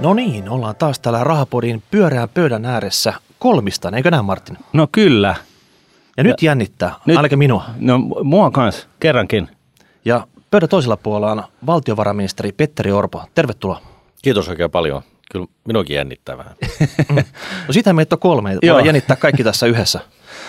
[0.00, 4.58] No niin, ollaan taas täällä Rahapodin pyöreän pöydän ääressä kolmistaan, eikö näin Martin?
[4.72, 5.34] No kyllä.
[6.16, 7.64] Ja nyt jännittää, Nyt- ainakin minua.
[7.78, 9.48] No mua kans, kerrankin.
[10.04, 13.22] Ja pöydän toisella puolella on valtiovarainministeri Petteri Orpo.
[13.34, 13.80] Tervetuloa.
[14.22, 15.02] Kiitos oikein paljon.
[15.32, 16.54] Kyllä minuakin jännittää vähän.
[17.66, 18.58] No siitä meitä on kolme, Joo.
[18.62, 20.00] voidaan jännittää kaikki tässä yhdessä.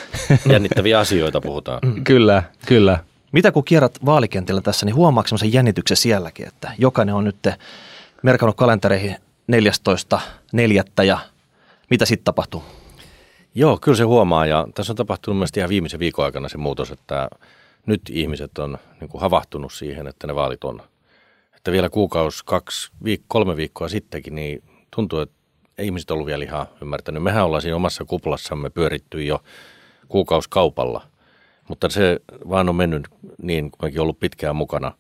[0.52, 1.80] Jännittäviä asioita puhutaan.
[2.04, 3.00] Kyllä, kyllä.
[3.32, 7.48] Mitä kun kierrät vaalikentillä tässä, niin huomaatko semmoisen jännityksen sielläkin, että jokainen on nyt
[8.24, 9.16] merkannut kalentereihin
[9.50, 11.04] 14.4.
[11.06, 11.20] ja
[11.90, 12.64] mitä sitten tapahtuu?
[13.56, 16.92] Joo, kyllä se huomaa ja tässä on tapahtunut mielestäni ihan viimeisen viikon aikana se muutos,
[16.92, 17.30] että
[17.86, 20.82] nyt ihmiset on niin kuin havahtunut siihen, että ne vaalit on.
[21.56, 24.64] Että vielä kuukausi, kaksi, viik- kolme viikkoa sittenkin, niin
[24.96, 25.36] tuntuu, että
[25.78, 27.24] ei ihmiset ollut vielä ihan ymmärtänyt.
[27.24, 29.44] Mehän ollaan siinä omassa kuplassamme pyöritty jo
[30.08, 31.02] kuukauskaupalla,
[31.68, 33.08] mutta se vaan on mennyt
[33.42, 34.92] niin, kun ollut pitkään mukana,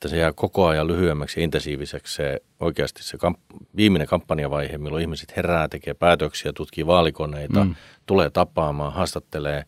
[0.00, 5.00] että se jää koko ajan lyhyemmäksi ja intensiiviseksi se oikeasti se kamp- viimeinen kampanjavaihe, milloin
[5.00, 7.74] ihmiset herää, tekee päätöksiä, tutkii vaalikoneita, mm.
[8.06, 9.64] tulee tapaamaan, haastattelee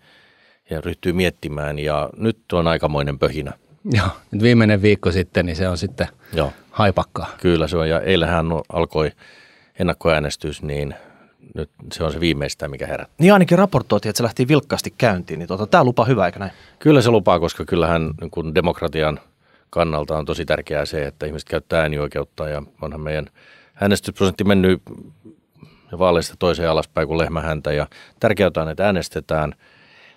[0.71, 3.53] ja ryhtyy miettimään ja nyt on aikamoinen pöhinä.
[3.93, 7.31] Joo, nyt viimeinen viikko sitten, niin se on sitten Joo, haipakkaa.
[7.41, 9.11] kyllä se on ja eilähän alkoi
[9.79, 10.95] ennakkoäänestys, niin
[11.55, 13.17] nyt se on se viimeistä, mikä herättää.
[13.19, 16.53] Niin ainakin raportoitiin, että se lähti vilkkaasti käyntiin, niin tota, tämä lupa hyvä, eikö näin?
[16.79, 19.21] Kyllä se lupaa, koska kyllähän niin kuin demokratian
[19.73, 23.27] kannalta on tosi tärkeää se, että ihmiset käyttää äänioikeutta ja onhan meidän
[23.81, 24.83] äänestysprosentti mennyt
[25.99, 27.87] vaaleista toiseen alaspäin kuin lehmähäntä ja
[28.21, 29.55] tärkeää on, että äänestetään.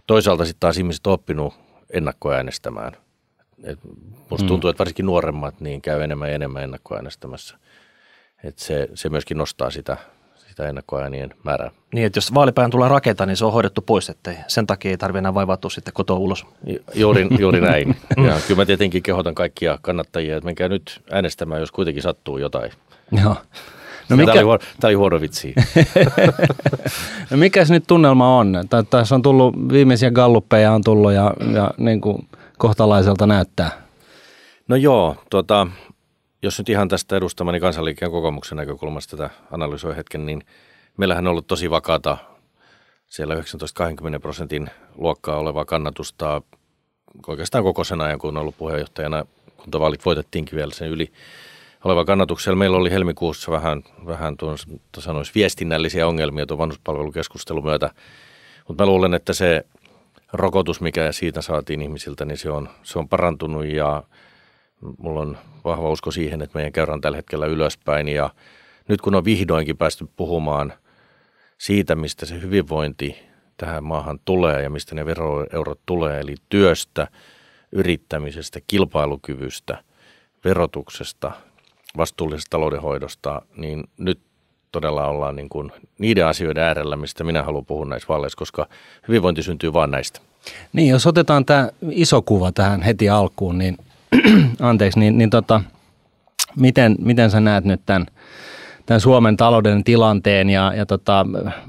[0.08, 1.54] Toisaalta sitten taas ihmiset on oppinut
[1.90, 2.98] ennakkoäänestämään.
[3.64, 3.80] Et
[4.30, 7.58] musta tuntuu, että varsinkin nuoremmat niin käy enemmän ja enemmän ennakkoäänestämässä.
[8.44, 9.98] Et se, se myöskin nostaa sitä,
[10.56, 11.72] sitä ennakkoäänien määrää.
[11.94, 14.98] Niin, että jos vaalipäivän tulee rakentaa, niin se on hoidettu pois, että sen takia ei
[14.98, 16.46] tarvitse enää vaivautua sitten kotoa ulos.
[16.68, 17.96] Ju- Juuri, juuri näin.
[18.18, 22.72] Ja kyllä mä tietenkin kehotan kaikkia kannattajia, että menkää nyt äänestämään, jos kuitenkin sattuu jotain.
[23.24, 23.30] Joo.
[23.30, 23.36] No
[24.10, 24.26] No mikä?
[24.32, 25.56] Tämä, oli huono, tämä oli huono vitsi.
[27.32, 28.54] no mikä se nyt tunnelma on?
[28.70, 32.28] Tä- Tässä on tullut, viimeisiä galluppeja on tullut ja, ja niin kuin
[32.58, 33.72] kohtalaiselta näyttää.
[34.68, 35.68] No joo, tota,
[36.46, 40.46] jos nyt ihan tästä edustamani kansanliikkeen kokoomuksen näkökulmasta tätä analysoi hetken, niin
[40.98, 42.18] meillähän on ollut tosi vakaata
[43.08, 43.40] siellä 19-20
[44.22, 46.42] prosentin luokkaa olevaa kannatusta
[47.28, 49.26] oikeastaan koko sen ajan, kun on ollut puheenjohtajana,
[49.58, 51.12] kuntavaalit voitettiinkin vielä sen yli
[51.84, 52.58] oleva kannatuksella.
[52.58, 54.58] Meillä oli helmikuussa vähän, vähän tuon
[55.00, 57.90] sanoisi viestinnällisiä ongelmia tuon vanhuspalvelukeskustelun myötä,
[58.68, 59.66] mutta mä luulen, että se
[60.34, 64.04] rokotus, mikä siitä saatiin ihmisiltä, niin se on, se on parantunut ja
[64.98, 68.30] mulla on vahva usko siihen, että meidän käyrä tällä hetkellä ylöspäin ja
[68.88, 70.74] nyt kun on vihdoinkin päästy puhumaan
[71.58, 73.16] siitä, mistä se hyvinvointi
[73.58, 77.08] tähän maahan tulee ja mistä ne veroeurot tulee, eli työstä,
[77.72, 79.84] yrittämisestä, kilpailukyvystä,
[80.46, 81.32] verotuksesta,
[81.98, 84.20] vastuullisesta taloudenhoidosta, niin nyt
[84.72, 88.68] todella ollaan niin kuin niiden asioiden äärellä, mistä minä haluan puhua näissä vaaleissa, koska
[89.08, 90.22] hyvinvointi syntyy vain näistä.
[90.74, 93.78] Niin, jos otetaan tämä iso kuva tähän heti alkuun, niin
[94.60, 95.62] anteeksi, niin, niin tota,
[96.60, 98.06] miten, miten sä näet nyt tämän,
[98.86, 101.26] tämän Suomen talouden tilanteen ja, ja tota,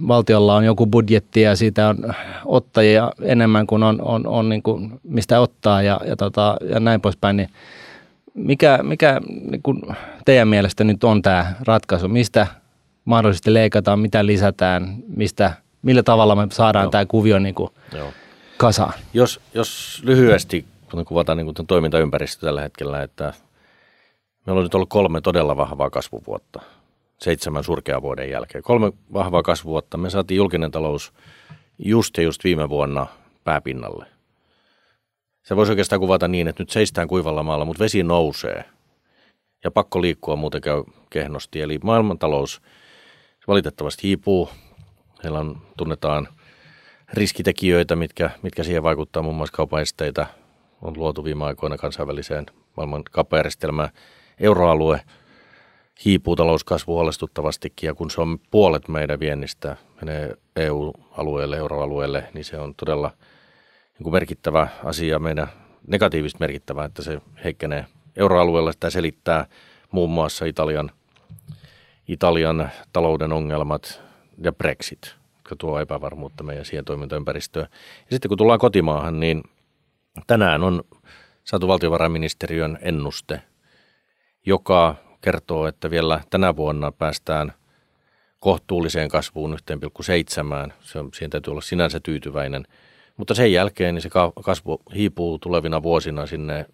[0.08, 1.96] valtiolla on joku budjetti ja siitä on
[2.44, 7.00] ottajia enemmän kuin on, on, on niin kuin mistä ottaa ja, ja, tota, ja näin
[7.00, 7.48] poispäin, niin
[8.34, 9.20] mikä, mikä
[9.50, 9.82] niin kuin
[10.24, 12.08] teidän mielestä nyt on tämä ratkaisu?
[12.08, 12.46] Mistä
[13.04, 15.52] mahdollisesti leikataan, mitä lisätään, mistä,
[15.82, 16.90] millä tavalla me saadaan Joo.
[16.90, 18.12] tämä kuvio niin kuin Joo.
[18.56, 18.92] kasaan?
[19.14, 20.64] Jos, jos lyhyesti,
[20.96, 23.32] kun kuvataan niin kuin toimintaympäristö tällä hetkellä, että
[24.46, 26.62] meillä on nyt ollut kolme todella vahvaa kasvuvuotta
[27.18, 28.64] seitsemän surkean vuoden jälkeen.
[28.64, 29.96] Kolme vahvaa kasvuvuotta.
[29.96, 31.12] Me saatiin julkinen talous
[31.78, 33.06] just ja just viime vuonna
[33.44, 34.06] pääpinnalle.
[35.42, 38.64] Se voisi oikeastaan kuvata niin, että nyt seistään kuivalla maalla, mutta vesi nousee.
[39.64, 41.60] Ja pakko liikkua muuten käy kehnosti.
[41.60, 42.62] Eli maailmantalous
[43.48, 44.48] valitettavasti hiipuu.
[45.22, 46.28] Meillä on, tunnetaan
[47.12, 50.26] riskitekijöitä, mitkä, mitkä siihen vaikuttaa, muun muassa kaupan esteitä
[50.82, 53.88] on luotu viime aikoina kansainväliseen maailman kauppajärjestelmään.
[54.41, 55.00] Euroalue
[56.04, 62.58] hiipuu talouskasvu huolestuttavastikin ja kun se on puolet meidän viennistä menee EU-alueelle, euroalueelle, niin se
[62.58, 63.11] on todella
[63.99, 65.49] niin merkittävä asia meidän
[65.87, 67.87] negatiivisesti merkittävä, että se heikkenee
[68.17, 68.73] euroalueella.
[68.73, 69.46] Sitä selittää
[69.90, 70.90] muun muassa Italian,
[72.08, 74.02] Italian talouden ongelmat
[74.38, 77.67] ja Brexit, jotka tuo epävarmuutta meidän siihen toimintaympäristöön.
[77.70, 79.43] Ja sitten kun tullaan kotimaahan, niin
[80.26, 80.84] tänään on
[81.44, 83.42] saatu valtiovarainministeriön ennuste,
[84.46, 87.52] joka kertoo, että vielä tänä vuonna päästään
[88.40, 89.58] kohtuulliseen kasvuun
[90.66, 90.72] 1,7.
[90.80, 92.66] Se on, siihen täytyy olla sinänsä tyytyväinen.
[93.16, 94.10] Mutta sen jälkeen niin se
[94.44, 96.66] kasvu hiipuu tulevina vuosina sinne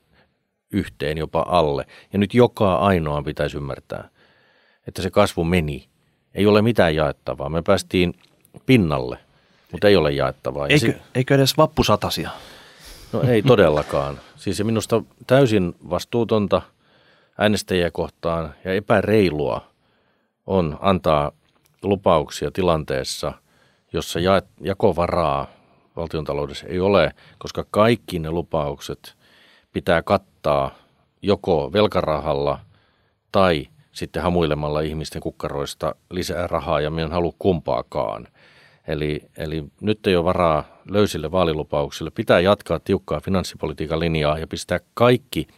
[0.72, 1.86] yhteen jopa alle.
[2.12, 4.08] Ja nyt joka ainoa pitäisi ymmärtää,
[4.88, 5.88] että se kasvu meni.
[6.34, 7.48] Ei ole mitään jaettavaa.
[7.48, 8.14] Me päästiin
[8.66, 9.18] pinnalle,
[9.72, 10.66] mutta ei ole jaettavaa.
[10.66, 12.30] Eikö, si- eikö edes vappusatasia?
[13.12, 14.20] No ei todellakaan.
[14.36, 16.62] Siis se minusta täysin vastuutonta
[17.38, 19.66] äänestäjiä kohtaan ja epäreilua
[20.46, 21.32] on antaa
[21.82, 23.32] lupauksia tilanteessa,
[23.92, 24.18] jossa
[24.60, 25.46] jakovaraa
[25.96, 29.14] valtiontaloudessa ei ole, koska kaikki ne lupaukset
[29.72, 30.74] pitää kattaa
[31.22, 32.58] joko velkarahalla
[33.32, 38.28] tai sitten hamuilemalla ihmisten kukkaroista lisää rahaa ja minä en halua kumpaakaan.
[38.86, 42.10] Eli, eli nyt ei ole varaa löysille vaalilupauksille.
[42.10, 45.48] Pitää jatkaa tiukkaa finanssipolitiikan linjaa ja pistää kaikki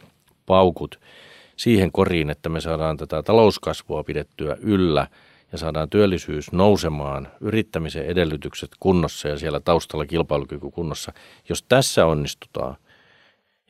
[0.45, 0.99] paukut
[1.55, 5.07] siihen koriin, että me saadaan tätä talouskasvua pidettyä yllä
[5.51, 11.13] ja saadaan työllisyys nousemaan, yrittämisen edellytykset kunnossa ja siellä taustalla kilpailukyky kunnossa.
[11.49, 12.75] Jos tässä onnistutaan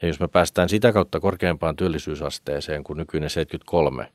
[0.02, 4.12] ja jos me päästään sitä kautta korkeampaan työllisyysasteeseen kuin nykyinen 73,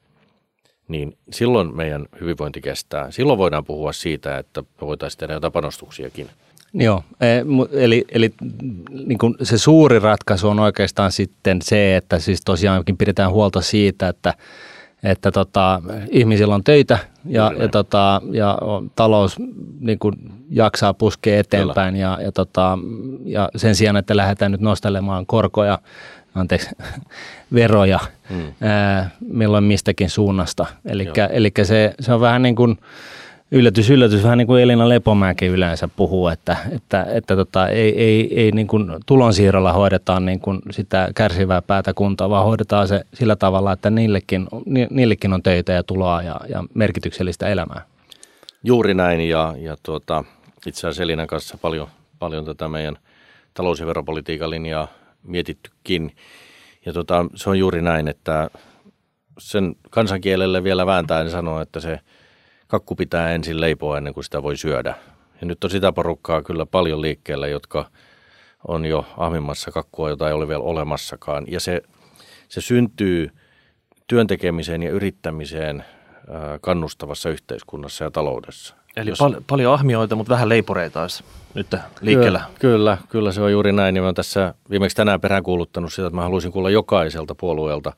[0.91, 3.11] niin silloin meidän hyvinvointi kestää.
[3.11, 6.29] Silloin voidaan puhua siitä, että me voitaisiin tehdä jotain panostuksiakin.
[6.75, 7.27] Joo, e,
[7.73, 8.31] eli, eli
[9.07, 14.09] niin kuin se suuri ratkaisu on oikeastaan sitten se, että siis tosiaankin pidetään huolta siitä,
[14.09, 14.35] että,
[15.03, 18.59] että tota, ihmisillä on töitä ja, ja, tota, ja
[18.97, 19.37] talous
[19.81, 20.15] niin kuin
[20.51, 22.79] jaksaa puskea eteenpäin ja, ja, tota,
[23.25, 25.79] ja sen sijaan, että lähdetään nyt nostelemaan korkoja,
[26.35, 26.71] anteeksi,
[27.55, 27.99] veroja
[28.31, 28.53] hmm.
[28.61, 30.67] ää, milloin mistäkin suunnasta.
[31.31, 32.79] Eli se, se on vähän niin kuin–
[33.53, 38.41] yllätys, yllätys, vähän niin kuin Elina Lepomäki yleensä puhuu, että, että, että tota, ei, ei,
[38.41, 43.37] ei niin kuin tulonsiirrolla hoidetaan niin kuin sitä kärsivää päätä kuntoa, vaan hoidetaan se sillä
[43.37, 44.47] tavalla, että niillekin,
[44.91, 47.83] niillekin on töitä ja tuloa ja, ja merkityksellistä elämää.
[48.65, 50.25] Juuri näin ja, ja tuota,
[50.67, 51.88] itse asiassa Elinan kanssa paljon,
[52.19, 52.99] paljon tätä meidän
[53.55, 54.88] talous- ja veropolitiikan linjaa
[55.23, 56.17] mietittykin.
[56.87, 58.51] Ja tuota, se on juuri näin, että
[59.39, 62.01] sen kansankielelle vielä vääntäen sanoo, että se–
[62.71, 64.95] kakku pitää ensin leipoa ennen kuin sitä voi syödä.
[65.41, 67.91] Ja nyt on sitä porukkaa kyllä paljon liikkeellä, jotka
[68.69, 71.45] on jo ahmimassa kakkua, jota ei ole vielä olemassakaan.
[71.49, 71.83] Ja se,
[72.49, 73.31] se syntyy
[74.07, 75.85] työntekemiseen ja yrittämiseen
[76.61, 78.75] kannustavassa yhteiskunnassa ja taloudessa.
[79.00, 79.19] Eli Jos...
[79.19, 81.25] pal- paljon ahmioita, mutta vähän leiporeita olisi
[81.55, 81.67] nyt
[82.00, 82.38] liikkeellä.
[82.38, 83.97] Kyllä, kyllä, kyllä se on juuri näin.
[83.97, 87.93] Ja mä olen tässä viimeksi tänään peräänkuuluttanut sitä, että mä haluaisin kuulla jokaiselta puolueelta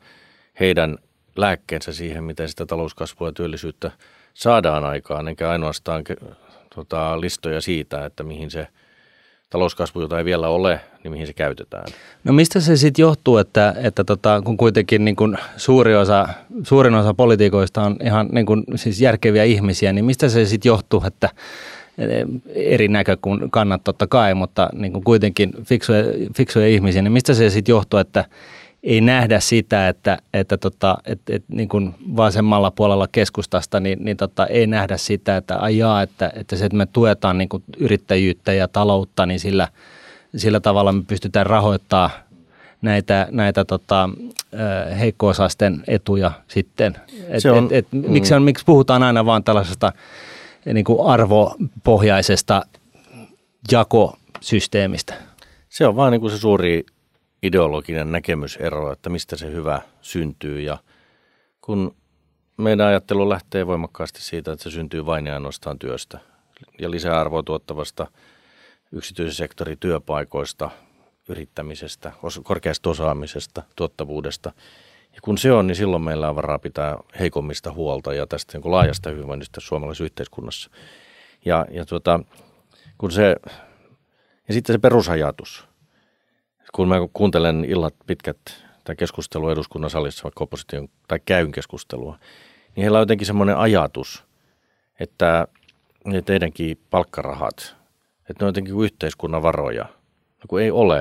[0.61, 0.99] heidän
[1.37, 3.91] lääkkeensä siihen, miten sitä talouskasvua ja työllisyyttä
[4.35, 6.05] saadaan aikaan, enkä ainoastaan
[6.75, 8.69] tota, listoja siitä, että mihin se
[9.53, 11.85] talouskasvu, jota ei vielä ole, niin mihin se käytetään.
[12.25, 16.29] No mistä se sitten johtuu, että, että tota, kun kuitenkin niin kun suuri osa,
[16.63, 21.03] suurin osa politiikoista on ihan niin kun, siis järkeviä ihmisiä, niin mistä se sitten johtuu,
[21.07, 21.29] että
[22.55, 26.05] eri näkökannat totta kai, mutta niin kuitenkin fiksuja,
[26.37, 28.25] fiksuja ihmisiä, niin mistä se sitten johtuu, että
[28.83, 34.17] ei nähdä sitä, että, että, tota, että, että niin kuin vasemmalla puolella keskustasta niin, niin
[34.17, 38.53] tota, ei nähdä sitä, että ajaa, että, että se, että me tuetaan niin kuin yrittäjyyttä
[38.53, 39.69] ja taloutta, niin sillä,
[40.37, 42.11] sillä tavalla me pystytään rahoittamaan
[42.83, 44.09] näitä, näitä tota,
[44.99, 46.97] heikko-osaisten etuja sitten.
[47.29, 48.05] Et, on, et, et, mm.
[48.09, 49.93] miksi, on, miksi puhutaan aina vaan tällaisesta
[50.65, 52.63] niin kuin arvopohjaisesta
[53.73, 55.15] jakosysteemistä?
[55.69, 56.85] Se on vaan niin kuin se suuri
[57.43, 60.61] ideologinen näkemysero, että mistä se hyvä syntyy.
[60.61, 60.79] Ja
[61.61, 61.97] kun
[62.57, 66.19] meidän ajattelu lähtee voimakkaasti siitä, että se syntyy vain ja ainoastaan työstä
[66.79, 68.07] ja lisäarvoa tuottavasta
[68.93, 70.71] yksityisen sektorin työpaikoista,
[71.29, 72.13] yrittämisestä,
[72.43, 74.53] korkeasta osaamisesta, tuottavuudesta.
[75.15, 78.73] Ja kun se on, niin silloin meillä on varaa pitää heikommista huolta ja tästä niin
[78.73, 80.71] laajasta hyvinvoinnista suomalaisessa yhteiskunnassa.
[81.45, 82.21] Ja, ja, tuota,
[82.99, 83.37] kun se,
[84.49, 85.65] ja sitten se perusajatus–
[86.73, 88.39] kun mä kuuntelen illat pitkät
[88.85, 92.19] tai keskustelua eduskunnan salissa, vaikka opposition, tai käyn keskustelua,
[92.77, 94.25] niin heillä on jotenkin semmoinen ajatus,
[95.01, 95.49] että
[96.05, 97.77] ne teidänkin palkkarahat,
[98.31, 99.85] että ne on jotenkin yhteiskunnan varoja.
[99.85, 100.99] No kun ei ole.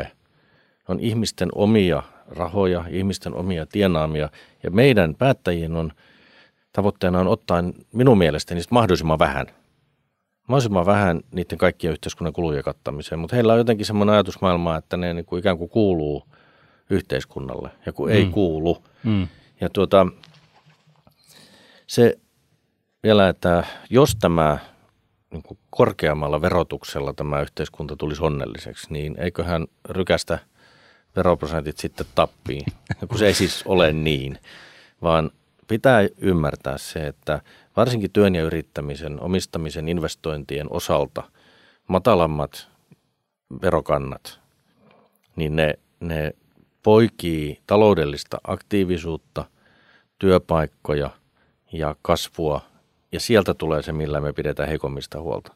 [0.78, 4.30] Ne on ihmisten omia rahoja, ihmisten omia tienaamia,
[4.64, 5.92] ja meidän päättäjien on
[6.74, 7.64] tavoitteena on ottaa
[7.94, 9.48] minun mielestäni mahdollisimman vähän–
[10.48, 15.14] mahdollisimman vähän niiden kaikkien yhteiskunnan kulujen kattamiseen, mutta heillä on jotenkin semmoinen ajatusmaailma, että ne
[15.14, 16.24] niin kuin ikään kuin kuuluu
[16.90, 18.16] yhteiskunnalle ja kun mm.
[18.16, 18.84] ei kuulu.
[19.04, 19.28] Mm.
[19.62, 20.08] Ja tuota,
[21.88, 22.18] se
[23.04, 24.58] vielä, että jos tämä
[25.32, 30.40] niin kuin korkeammalla verotuksella tämä yhteiskunta tulisi onnelliseksi, niin eiköhän rykästä
[31.16, 32.66] veroprosentit sitten tappiin,
[33.08, 34.38] kun se ei siis ole niin,
[35.02, 35.32] vaan
[35.68, 37.42] pitää ymmärtää se, että
[37.78, 41.24] varsinkin työn ja yrittämisen, omistamisen, investointien osalta
[41.88, 42.68] matalammat
[43.62, 44.40] verokannat,
[45.36, 46.34] niin ne, ne
[46.84, 49.46] poikii taloudellista aktiivisuutta,
[50.20, 51.10] työpaikkoja
[51.74, 52.62] ja kasvua,
[53.12, 55.54] ja sieltä tulee se, millä me pidetään heikommista huolta.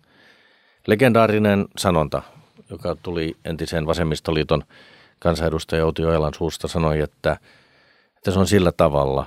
[0.87, 2.21] Legendaarinen sanonta,
[2.69, 4.63] joka tuli entisen vasemmistoliiton
[5.19, 7.37] kansanedustaja Outi Ojalan suusta, sanoi, että,
[8.17, 9.25] että se on sillä tavalla,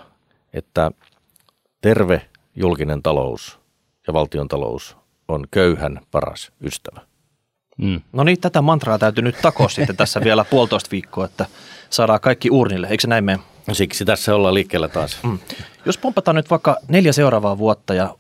[0.53, 0.91] että
[1.81, 2.29] terve
[2.61, 3.59] julkinen talous
[4.07, 4.97] ja valtion talous
[5.29, 7.01] on köyhän paras ystävä.
[7.77, 8.01] Mm.
[8.13, 11.47] No niin, tätä mantraa täytyy nyt takoa sitten tässä vielä puolitoista viikkoa, että
[11.91, 13.39] saadaan kaikki urnille, eikö se näin mene?
[13.73, 15.19] Siksi tässä ollaan liikkeellä taas.
[15.23, 15.39] Mm.
[15.85, 18.15] Jos pompataan nyt vaikka neljä seuraavaa vuotta ja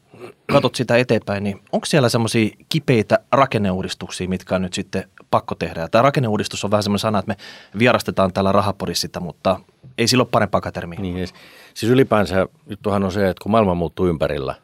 [0.52, 5.81] katsot sitä eteenpäin, niin onko siellä semmoisia kipeitä rakenneuudistuksia, mitkä on nyt sitten pakko tehdä?
[5.81, 7.37] Ja tämä rakenneuudistus on vähän semmoinen sana, että me
[7.78, 9.61] vierastetaan täällä rahaporissa sitä, mutta
[9.99, 11.00] ei sillä ole parempaa termiä.
[11.00, 11.28] Niin,
[11.75, 14.55] siis ylipäänsä juttuhan on se, että kun maailma muuttuu ympärillä,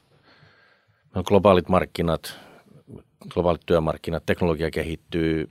[1.14, 2.38] on globaalit markkinat,
[3.28, 5.48] globaalit työmarkkinat, teknologia kehittyy,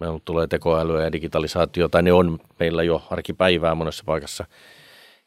[0.00, 4.44] meillä tulee tekoälyä ja digitalisaatio, tai ne on meillä jo arkipäivää monessa paikassa,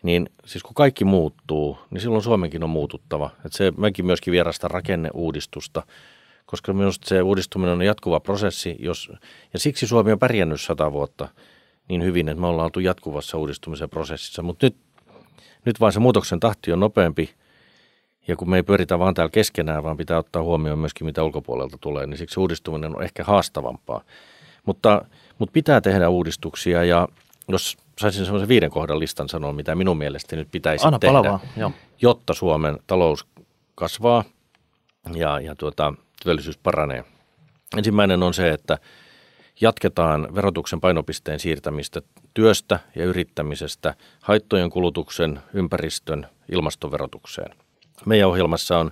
[0.03, 3.29] niin siis kun kaikki muuttuu, niin silloin Suomenkin on muututtava.
[3.45, 5.83] Että se, mekin myöskin vierasta rakenneuudistusta,
[6.45, 9.11] koska minusta se uudistuminen on jatkuva prosessi, jos,
[9.53, 11.27] ja siksi Suomi on pärjännyt sata vuotta
[11.89, 14.41] niin hyvin, että me ollaan oltu jatkuvassa uudistumisen prosessissa.
[14.41, 14.75] Mutta nyt,
[15.65, 17.33] nyt vaan se muutoksen tahti on nopeampi,
[18.27, 21.77] ja kun me ei pyöritä vaan täällä keskenään, vaan pitää ottaa huomioon myöskin, mitä ulkopuolelta
[21.81, 24.03] tulee, niin siksi uudistuminen on ehkä haastavampaa.
[24.65, 25.05] Mutta,
[25.39, 27.07] mutta pitää tehdä uudistuksia ja
[27.47, 31.39] jos saisin semmoisen viiden kohdan listan sanoa, mitä minun mielestäni nyt pitäisi Anna tehdä, palavaa,
[32.01, 33.27] jotta Suomen talous
[33.75, 34.23] kasvaa
[35.15, 37.03] ja, ja tuota, työllisyys paranee.
[37.77, 38.77] Ensimmäinen on se, että
[39.61, 42.01] jatketaan verotuksen painopisteen siirtämistä
[42.33, 47.55] työstä ja yrittämisestä haittojen kulutuksen, ympäristön, ilmastoverotukseen.
[48.05, 48.91] Meidän ohjelmassa on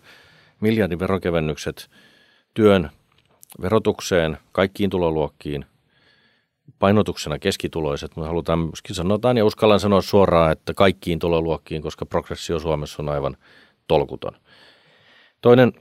[0.60, 1.89] miljardin verokevennykset
[2.53, 2.89] työn
[3.62, 5.65] verotukseen, kaikkiin tuloluokkiin,
[6.80, 12.60] painotuksena keskituloiset, mutta halutaan myöskin sanotaan ja uskallan sanoa suoraan, että kaikkiin tuloluokkiin, koska progressio
[12.60, 13.38] Suomessa on aivan
[13.88, 14.34] tolkuton.
[15.41, 15.74] Toinen,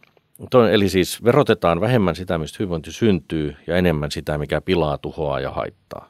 [0.50, 5.40] toinen, eli siis verotetaan vähemmän sitä, mistä hyvinvointi syntyy ja enemmän sitä, mikä pilaa, tuhoaa
[5.40, 6.08] ja haittaa.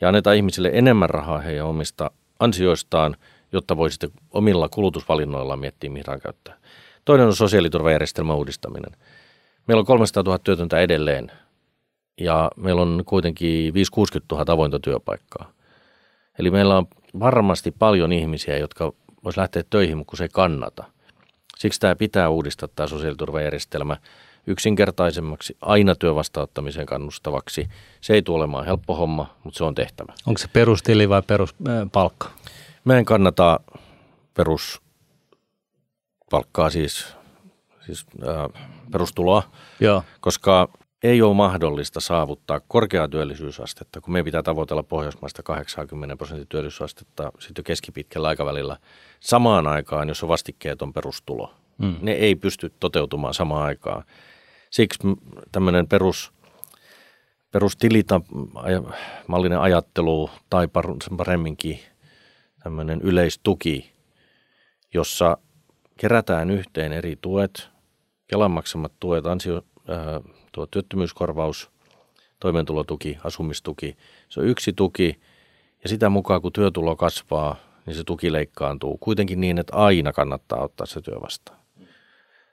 [0.00, 3.16] Ja annetaan ihmisille enemmän rahaa heidän omista ansioistaan,
[3.52, 6.56] jotta voi sitten omilla kulutusvalinnoilla miettiä, mihin rahaa käyttää.
[7.04, 8.92] Toinen on sosiaaliturvajärjestelmän uudistaminen.
[9.66, 11.32] Meillä on 300 000 työtöntä edelleen
[12.20, 13.76] ja meillä on kuitenkin 5-60
[14.32, 15.52] 000 avointa työpaikkaa.
[16.38, 16.86] Eli meillä on
[17.20, 18.92] varmasti paljon ihmisiä, jotka
[19.24, 20.84] vois lähteä töihin, mutta kun se ei kannata.
[21.58, 23.96] Siksi tämä pitää uudistaa tämä sosiaaliturvajärjestelmä
[24.46, 27.68] yksinkertaisemmaksi, aina työvastaanottamiseen kannustavaksi.
[28.00, 30.12] Se ei tule olemaan helppo homma, mutta se on tehtävä.
[30.26, 32.30] Onko se perustili vai peruspalkka?
[32.84, 33.60] Mä en kannata
[34.34, 37.06] peruspalkkaa, siis,
[37.86, 38.48] siis äh,
[38.92, 39.42] perustuloa,
[39.80, 40.02] Joo.
[40.20, 40.68] koska
[41.02, 47.64] ei ole mahdollista saavuttaa korkeaa työllisyysastetta, kun me pitää tavoitella Pohjoismaista 80 prosentin työllisyysastetta sitten
[47.64, 48.76] keskipitkällä aikavälillä
[49.20, 51.54] samaan aikaan, jos on vastikkeeton perustulo.
[51.78, 51.96] Mm.
[52.00, 54.04] Ne ei pysty toteutumaan samaan aikaan.
[54.70, 54.98] Siksi
[55.52, 56.32] tämmöinen perus,
[59.26, 60.68] mallinen ajattelu tai
[61.16, 61.80] paremminkin
[62.62, 63.92] tämmöinen yleistuki,
[64.94, 65.38] jossa
[65.96, 67.68] kerätään yhteen eri tuet,
[68.26, 70.20] Kelan maksamat tuet, ansio, ää,
[70.52, 71.70] tuo työttömyyskorvaus,
[72.40, 73.96] toimeentulotuki, asumistuki.
[74.28, 75.20] Se on yksi tuki
[75.82, 77.56] ja sitä mukaan kun työtulo kasvaa,
[77.86, 78.98] niin se tuki leikkaantuu.
[78.98, 81.58] Kuitenkin niin, että aina kannattaa ottaa se työ vastaan.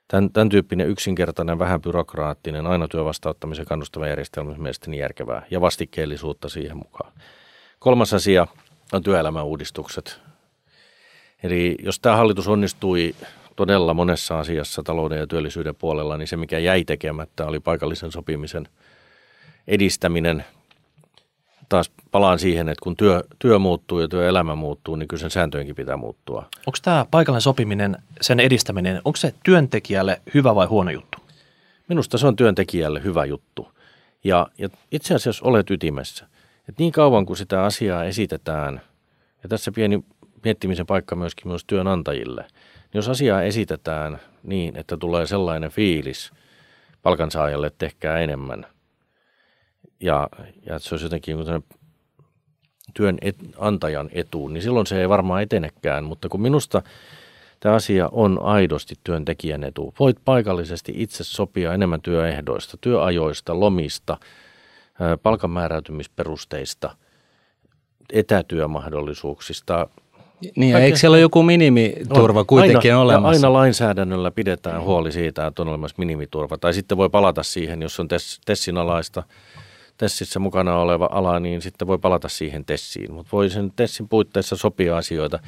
[0.08, 6.50] Tämän, tämän tyyppinen yksinkertainen, vähän byrokraattinen, aina työvastaanottamisen kannustava järjestelmä on mielestäni järkevää ja vastikkeellisuutta
[6.50, 7.12] siihen mukaan.
[7.80, 8.48] Kolmas asia
[8.94, 10.20] on työelämän uudistukset.
[11.44, 13.16] Eli jos tämä hallitus onnistui
[13.60, 18.68] todella monessa asiassa talouden ja työllisyyden puolella, niin se mikä jäi tekemättä oli paikallisen sopimisen
[19.68, 20.46] edistäminen.
[21.70, 25.76] Taas palaan siihen, että kun työ, työ muuttuu ja työelämä muuttuu, niin kyllä sen sääntöjenkin
[25.76, 26.46] pitää muuttua.
[26.68, 31.18] Onko tämä paikallinen sopiminen, sen edistäminen, onko se työntekijälle hyvä vai huono juttu?
[31.88, 33.72] Minusta se on työntekijälle hyvä juttu.
[34.24, 36.28] Ja, ja itse asiassa olet ytimessä.
[36.70, 38.82] Et niin kauan kuin sitä asiaa esitetään,
[39.44, 40.04] ja tässä pieni
[40.44, 42.46] miettimisen paikka myöskin myös työnantajille–
[42.94, 46.32] jos asiaa esitetään niin, että tulee sellainen fiilis
[47.02, 48.66] palkansaajalle, että tehkää enemmän,
[50.00, 50.30] ja,
[50.66, 51.38] ja että se olisi jotenkin
[52.94, 56.04] työn et, antajan etuun, niin silloin se ei varmaan etenekään.
[56.04, 56.82] Mutta kun minusta
[57.60, 64.18] tämä asia on aidosti työntekijän etu, voit paikallisesti itse sopia enemmän työehdoista, työajoista, lomista,
[65.24, 66.96] palkanmääräytymisperusteista,
[68.14, 69.88] etätyömahdollisuuksista,
[70.56, 72.46] niin, ja eikö siellä ole joku minimiturva on.
[72.46, 73.48] kuitenkin aina, olemassa?
[73.48, 76.58] Aina lainsäädännöllä pidetään huoli siitä, että on olemassa minimiturva.
[76.58, 79.24] Tai sitten voi palata siihen, jos on tes, Tessin alaista,
[79.98, 83.14] Tessissä mukana oleva ala, niin sitten voi palata siihen Tessiin.
[83.14, 85.40] Mutta voi sen Tessin puitteissa sopia asioita.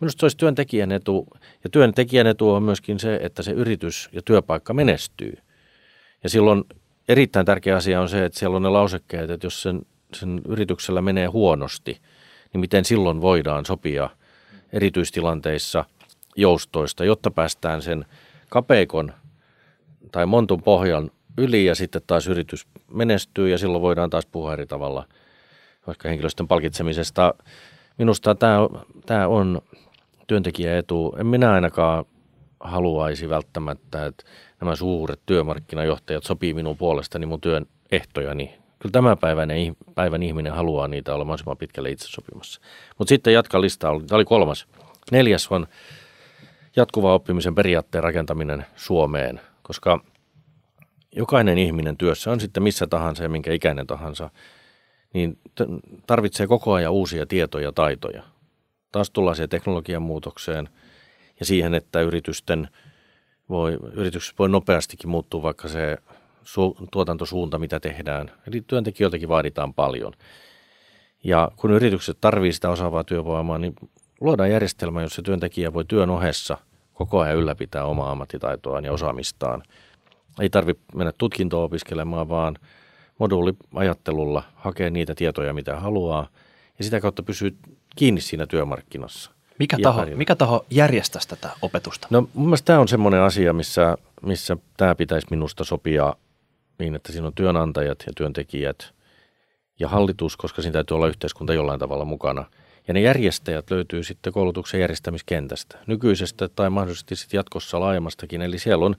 [0.00, 1.26] Minusta se olisi työntekijän etu.
[1.32, 5.38] Ja Ja työntekijän etu on myöskin se, että se yritys ja työpaikka menestyy.
[6.22, 6.64] Ja silloin
[7.08, 9.82] erittäin tärkeä asia on se, että siellä on ne lausekkeet, että jos sen,
[10.14, 12.00] sen yrityksellä menee huonosti,
[12.52, 14.10] niin miten silloin voidaan sopia
[14.72, 15.84] erityistilanteissa
[16.36, 18.04] joustoista, jotta päästään sen
[18.48, 19.12] kapeikon
[20.12, 24.66] tai montun pohjan yli ja sitten taas yritys menestyy ja silloin voidaan taas puhua eri
[24.66, 25.06] tavalla
[25.86, 27.34] vaikka henkilöstön palkitsemisesta.
[27.98, 28.58] Minusta tämä,
[29.06, 29.62] tämä on
[30.26, 31.16] työntekijäetu.
[31.18, 32.04] En minä ainakaan
[32.60, 34.24] haluaisi välttämättä, että
[34.60, 38.58] nämä suuret työmarkkinajohtajat sopii minun puolestani mun työn ehtojani.
[38.78, 39.48] Kyllä tämä päivän,
[39.94, 42.60] päivän ihminen haluaa niitä olla mahdollisimman pitkälle itse sopimassa.
[42.98, 44.00] Mutta sitten jatka listaa.
[44.06, 44.66] Tämä oli kolmas.
[45.12, 45.66] Neljäs on
[46.76, 50.00] jatkuva oppimisen periaatteen rakentaminen Suomeen, koska
[51.16, 54.30] jokainen ihminen työssä on sitten missä tahansa ja minkä ikäinen tahansa,
[55.14, 55.38] niin
[56.06, 58.22] tarvitsee koko ajan uusia tietoja ja taitoja.
[58.92, 60.68] Taas tullaan siihen teknologian muutokseen
[61.40, 62.68] ja siihen, että yritysten
[63.48, 65.98] voi, yritykset voi nopeastikin muuttua vaikka se
[66.46, 68.30] su, tuotantosuunta, mitä tehdään.
[68.46, 70.12] Eli työntekijöiltäkin vaaditaan paljon.
[71.24, 73.74] Ja kun yritykset tarvitsevat sitä osaavaa työvoimaa, niin
[74.20, 76.58] luodaan järjestelmä, jossa työntekijä voi työn ohessa
[76.94, 79.62] koko ajan ylläpitää omaa ammattitaitoaan ja osaamistaan.
[80.40, 82.56] Ei tarvitse mennä tutkintoa opiskelemaan, vaan
[83.18, 86.28] moduuliajattelulla hakee niitä tietoja, mitä haluaa,
[86.78, 87.56] ja sitä kautta pysyy
[87.96, 89.30] kiinni siinä työmarkkinassa.
[89.58, 92.08] Mikä taho, mikä taho järjestäisi tätä opetusta?
[92.10, 96.14] No mun mielestä tämä on semmoinen asia, missä, missä tämä pitäisi minusta sopia
[96.78, 98.92] niin, että siinä on työnantajat ja työntekijät
[99.80, 102.44] ja hallitus, koska siinä täytyy olla yhteiskunta jollain tavalla mukana–
[102.88, 108.42] ja ne järjestäjät löytyy sitten koulutuksen järjestämiskentästä, nykyisestä tai mahdollisesti sitten jatkossa laajemmastakin.
[108.42, 108.96] Eli siellä on,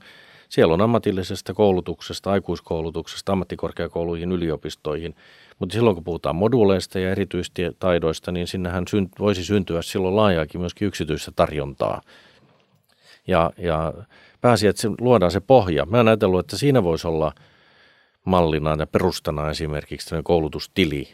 [0.48, 5.16] siellä on ammatillisesta koulutuksesta, aikuiskoulutuksesta, ammattikorkeakouluihin, yliopistoihin.
[5.58, 10.88] Mutta silloin kun puhutaan moduuleista ja erityistaidoista, niin sinnehän synt, voisi syntyä silloin laajaakin myöskin
[10.88, 12.00] yksityistä tarjontaa.
[13.26, 13.92] Ja, ja
[14.40, 15.86] pääasia, että luodaan se pohja.
[15.86, 17.32] Mä oon ajatellut, että siinä voisi olla
[18.28, 21.08] mallina ja perustana esimerkiksi koulutustili,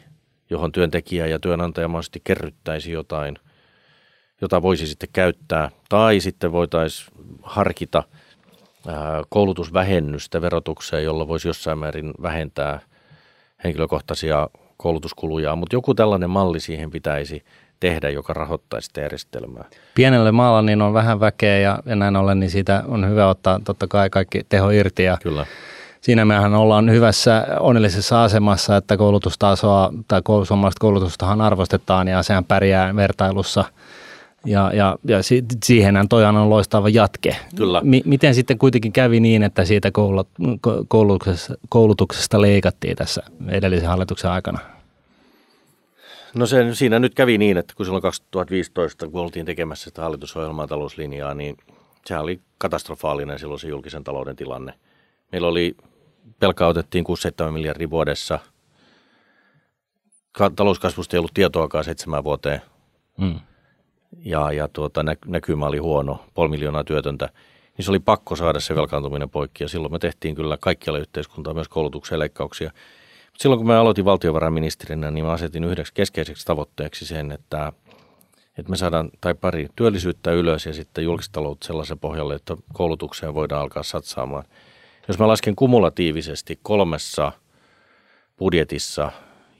[0.49, 3.37] johon työntekijä ja työnantaja mahdollisesti kerryttäisi jotain,
[4.41, 5.71] jota voisi sitten käyttää.
[5.89, 8.03] Tai sitten voitaisiin harkita
[9.29, 12.79] koulutusvähennystä verotukseen, jolla voisi jossain määrin vähentää
[13.63, 17.43] henkilökohtaisia koulutuskuluja, mutta joku tällainen malli siihen pitäisi
[17.79, 19.65] tehdä, joka rahoittaisi sitä järjestelmää.
[19.95, 23.59] Pienelle maalla niin on vähän väkeä ja, ja näin ollen, niin siitä on hyvä ottaa
[23.63, 25.03] totta kai kaikki teho irti.
[25.03, 25.45] Ja Kyllä
[26.05, 32.95] siinä mehän ollaan hyvässä onnellisessa asemassa, että koulutustasoa tai suomalaista koulutustahan arvostetaan ja sehän pärjää
[32.95, 33.63] vertailussa.
[34.45, 35.17] Ja, ja, ja
[35.65, 37.35] siihenhän toihan on loistava jatke.
[37.55, 37.81] Kyllä.
[37.81, 39.91] M- miten sitten kuitenkin kävi niin, että siitä
[40.87, 44.59] koulutuksesta, koulutuksesta leikattiin tässä edellisen hallituksen aikana?
[46.35, 50.67] No se, siinä nyt kävi niin, että kun silloin 2015, kun oltiin tekemässä sitä hallitusohjelmaa
[50.67, 51.57] talouslinjaa, niin
[52.05, 54.73] sehän oli katastrofaalinen silloin se julkisen talouden tilanne.
[55.31, 55.75] Meillä oli
[56.41, 57.05] velkaa otettiin
[57.47, 58.39] 6-7 miljardia vuodessa.
[60.55, 62.61] Talouskasvusta ei ollut tietoakaan seitsemän vuoteen.
[63.17, 63.39] Mm.
[64.17, 67.29] Ja, ja tuota, nä, näkymä oli huono, puoli miljoonaa työtöntä.
[67.77, 69.63] Niin se oli pakko saada se velkaantuminen poikki.
[69.63, 72.71] Ja silloin me tehtiin kyllä kaikkialla yhteiskuntaa, myös koulutuksen leikkauksia.
[73.25, 77.73] Mutta silloin kun mä aloitin valtiovarainministerinä, niin mä asetin yhdeksi keskeiseksi tavoitteeksi sen, että,
[78.57, 83.61] että me saadaan tai pari työllisyyttä ylös ja sitten julkistaloutta sellaisen pohjalle, että koulutukseen voidaan
[83.61, 84.43] alkaa satsaamaan–
[85.07, 87.31] jos mä lasken kumulatiivisesti kolmessa
[88.37, 89.11] budjetissa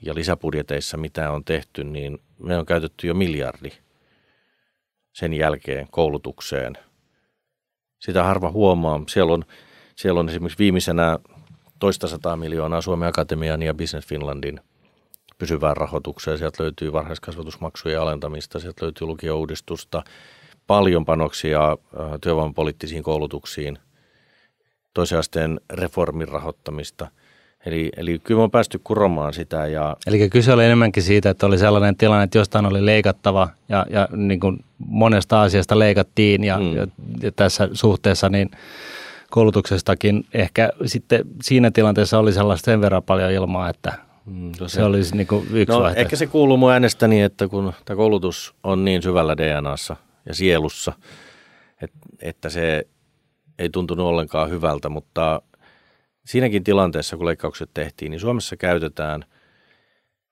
[0.02, 3.70] ja lisäbudjeteissa, mitä on tehty, niin me on käytetty jo miljardi
[5.12, 6.72] sen jälkeen koulutukseen.
[7.98, 9.00] Sitä harva huomaa.
[9.08, 9.44] Siellä on,
[9.96, 11.18] siellä on esimerkiksi viimeisenä
[11.78, 14.60] toista sataa miljoonaa Suomen Akatemian ja Business Finlandin
[15.38, 16.38] pysyvään rahoitukseen.
[16.38, 20.02] Sieltä löytyy varhaiskasvatusmaksujen alentamista, sieltä löytyy lukiouudistusta,
[20.66, 21.78] paljon panoksia
[22.20, 23.78] työvoimapoliittisiin koulutuksiin–
[24.96, 27.08] toisen asteen reformin rahoittamista.
[27.66, 29.66] Eli, eli kyllä on päästy kuromaan sitä.
[29.66, 29.96] Ja...
[30.06, 34.08] Eli kyse oli enemmänkin siitä, että oli sellainen tilanne, että jostain oli leikattava ja, ja
[34.16, 36.76] niin kuin monesta asiasta leikattiin ja, mm.
[36.76, 36.86] ja,
[37.22, 38.50] ja tässä suhteessa niin
[39.30, 43.92] koulutuksestakin ehkä sitten siinä tilanteessa oli sellaista sen verran paljon ilmaa, että
[44.26, 46.00] mm, se, se olisi niin kuin yksi no, vaihtoehto.
[46.00, 50.92] Ehkä se kuuluu mun äänestäni, että kun tämä koulutus on niin syvällä DNAssa ja sielussa,
[51.82, 52.86] että, että se
[53.58, 55.42] ei tuntunut ollenkaan hyvältä, mutta
[56.26, 59.24] siinäkin tilanteessa, kun leikkaukset tehtiin, niin Suomessa käytetään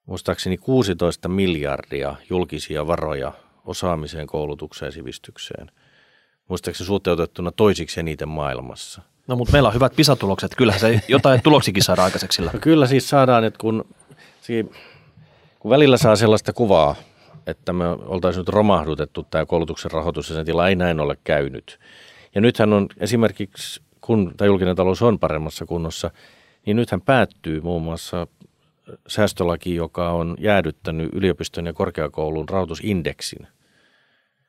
[0.06, 3.32] muistaakseni 16 miljardia julkisia varoja
[3.64, 5.70] osaamiseen, koulutukseen ja sivistykseen.
[6.48, 9.02] Muistaakseni suhteutettuna toisiksi eniten maailmassa.
[9.26, 12.50] No mutta meillä on hyvät pisatulokset, kyllähän se jotain tuloksikin saadaan aikaiseksi sillä.
[12.52, 13.84] No kyllä siis saadaan, että kun,
[15.58, 16.94] kun välillä saa sellaista kuvaa
[17.46, 21.78] että me oltaisiin nyt romahdutettu tämä koulutuksen rahoitus ja sen tila ei näin ole käynyt.
[22.35, 26.11] Ja nythän on esimerkiksi, kun tämä julkinen talous on paremmassa kunnossa,
[26.66, 28.27] niin nythän päättyy muun muassa
[29.09, 33.47] säästölaki, joka on jäädyttänyt yliopiston ja korkeakoulun rahoitusindeksin.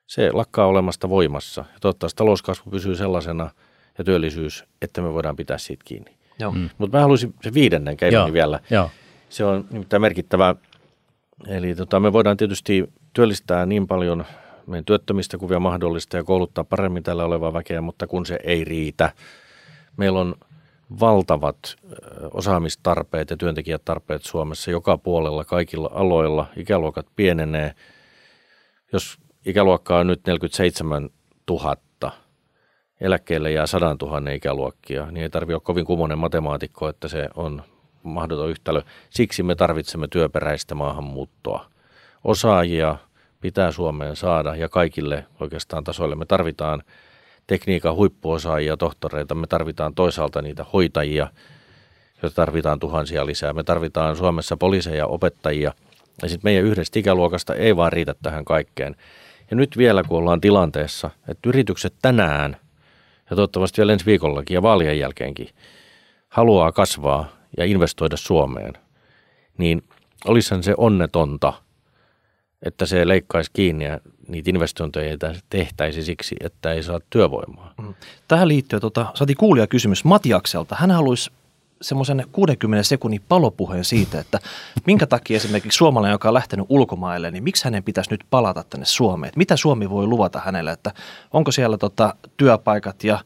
[0.07, 1.65] Se lakkaa olemasta voimassa.
[1.73, 3.49] Ja toivottavasti talouskasvu pysyy sellaisena
[3.97, 6.17] ja työllisyys, että me voidaan pitää siitä kiinni.
[6.53, 6.69] Mm.
[6.77, 8.59] Mutta mä haluaisin se viidennen keinon vielä.
[8.69, 8.89] Joo.
[9.29, 10.55] Se on nimittäin merkittävä.
[11.47, 14.25] Eli tota, me voidaan tietysti työllistää niin paljon
[14.67, 19.11] meidän työttömistä vielä mahdollista ja kouluttaa paremmin tällä olevaa väkeä, mutta kun se ei riitä.
[19.97, 20.35] Meillä on
[20.99, 21.75] valtavat
[22.31, 26.45] osaamistarpeet ja työntekijätarpeet Suomessa joka puolella, kaikilla aloilla.
[26.57, 27.73] Ikäluokat pienenee.
[28.93, 31.09] Jos ikäluokka on nyt 47
[31.49, 31.75] 000,
[33.01, 37.63] eläkkeelle jää 100 000 ikäluokkia, niin ei tarvitse olla kovin kummonen matemaatikko, että se on
[38.03, 38.81] mahdoton yhtälö.
[39.09, 41.65] Siksi me tarvitsemme työperäistä maahanmuuttoa.
[42.23, 42.97] Osaajia
[43.41, 46.15] pitää Suomeen saada ja kaikille oikeastaan tasoille.
[46.15, 46.83] Me tarvitaan
[47.47, 51.27] tekniikan huippuosaajia, tohtoreita, me tarvitaan toisaalta niitä hoitajia,
[52.21, 53.53] joita tarvitaan tuhansia lisää.
[53.53, 55.73] Me tarvitaan Suomessa poliiseja, opettajia
[56.21, 58.95] ja sitten meidän yhdestä ikäluokasta ei vaan riitä tähän kaikkeen.
[59.51, 62.57] Ja nyt vielä kun ollaan tilanteessa, että yritykset tänään
[63.29, 65.49] ja toivottavasti vielä ensi viikollakin ja vaalien jälkeenkin
[66.29, 68.73] haluaa kasvaa ja investoida Suomeen,
[69.57, 69.83] niin
[70.25, 71.53] olisihan se onnetonta,
[72.65, 75.17] että se leikkaisi kiinni ja niitä investointeja ei
[75.49, 77.73] tehtäisi siksi, että ei saa työvoimaa.
[77.81, 77.93] Mm.
[78.27, 80.75] Tähän liittyen tota, saatiin kuulija kysymys Matiakselta.
[80.79, 81.31] Hän haluaisi
[81.81, 84.39] semmoisen 60 sekunnin palopuheen siitä, että
[84.85, 88.85] minkä takia esimerkiksi suomalainen, joka on lähtenyt ulkomaille, niin miksi hänen pitäisi nyt palata tänne
[88.85, 89.27] Suomeen?
[89.27, 90.91] Että mitä Suomi voi luvata hänelle, että
[91.33, 93.19] onko siellä tota työpaikat ja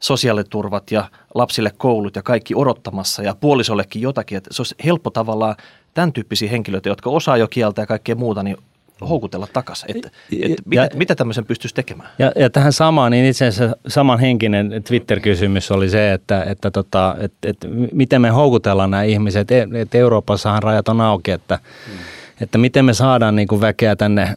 [0.00, 5.56] sosiaaliturvat ja lapsille koulut ja kaikki odottamassa ja puolisollekin jotakin, että se olisi helppo tavallaan
[5.94, 8.56] tämän tyyppisiä henkilöitä, jotka osaa jo kieltä ja kaikkea muuta, niin
[9.00, 9.96] houkutella takaisin.
[9.96, 12.10] Että, että mitä, ja, mitä tämmöisen pystyisi tekemään?
[12.18, 17.48] Ja, ja tähän samaan, niin itse asiassa samanhenkinen Twitter-kysymys oli se, että, että, tota, että,
[17.48, 19.48] että miten me houkutellaan nämä ihmiset.
[19.52, 21.98] Että Euroopassahan rajat on auki, että, hmm.
[22.40, 24.34] että miten me saadaan niin kuin väkeä tänne,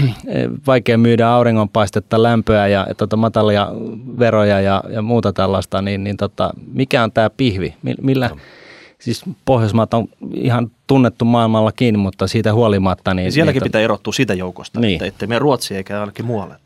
[0.66, 3.68] vaikea myydä auringonpaistetta, lämpöä ja, tota, matalia
[4.18, 7.74] veroja ja, ja muuta tällaista, niin, niin tota, mikä on tämä pihvi?
[8.02, 8.30] Millä,
[9.00, 13.14] siis Pohjoismaat on ihan tunnettu maailmallakin, mutta siitä huolimatta.
[13.14, 14.94] Niin, ja sielläkin niin, pitää erottua siitä joukosta, niin.
[14.94, 16.56] että ettei meidän Ruotsi eikä ainakin muualle.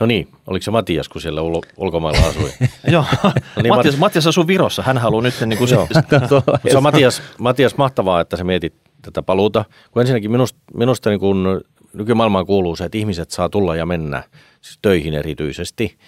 [0.00, 2.50] No niin, oliko se Matias, kun siellä ul- ulkomailla asui?
[2.92, 5.76] Joo, no niin, Matias, Mat- Matias asuu Virossa, hän haluaa nyt niin kuin se.
[6.70, 11.20] se on Matias, Matias mahtavaa, että sä mietit tätä paluuta, kun ensinnäkin minusta, minusta niin
[11.20, 11.60] kun
[11.92, 14.22] nykymaailmaan kuuluu se, että ihmiset saa tulla ja mennä,
[14.60, 15.98] siis töihin erityisesti.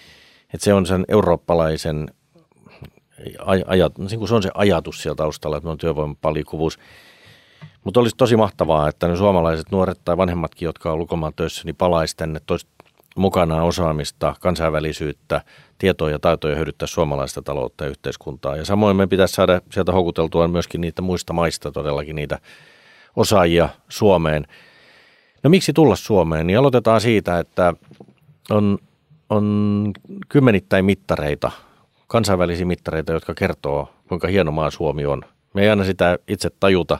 [0.53, 2.11] Että se on sen eurooppalaisen
[3.65, 6.79] ajat, niin kuin se on se ajatus siellä taustalla, että on työvoimapalikuvuus.
[7.83, 11.75] Mutta olisi tosi mahtavaa, että ne suomalaiset nuoret tai vanhemmatkin, jotka on ulkomaan töissä, niin
[11.75, 12.39] palaisi tänne,
[13.15, 15.41] mukana osaamista, kansainvälisyyttä,
[15.77, 18.57] tietoja ja taitoja hyödyttää suomalaista taloutta ja yhteiskuntaa.
[18.57, 22.39] Ja samoin me pitäisi saada sieltä houkuteltua myöskin niitä muista maista todellakin niitä
[23.15, 24.47] osaajia Suomeen.
[25.43, 26.47] No miksi tulla Suomeen?
[26.47, 27.73] Niin aloitetaan siitä, että
[28.49, 28.79] on,
[29.29, 29.91] on
[30.29, 31.51] kymmenittäin mittareita–
[32.09, 35.21] kansainvälisiä mittareita, jotka kertoo, kuinka hieno maa Suomi on.
[35.53, 36.99] Me ei aina sitä itse tajuta.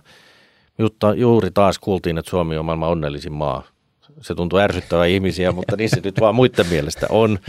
[0.77, 3.63] Mutta juuri taas kuultiin, että Suomi on maailman onnellisin maa.
[4.21, 7.39] Se tuntuu ärsyttävää ihmisiä, mutta niin se nyt vaan muiden mielestä on.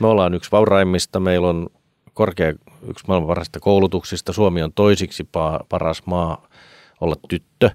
[0.00, 1.66] Me ollaan yksi vauraimmista, meillä on
[2.14, 2.54] korkea,
[2.88, 4.32] yksi maailman parhaista koulutuksista.
[4.32, 5.28] Suomi on toisiksi
[5.68, 6.48] paras maa
[7.00, 7.70] olla tyttö.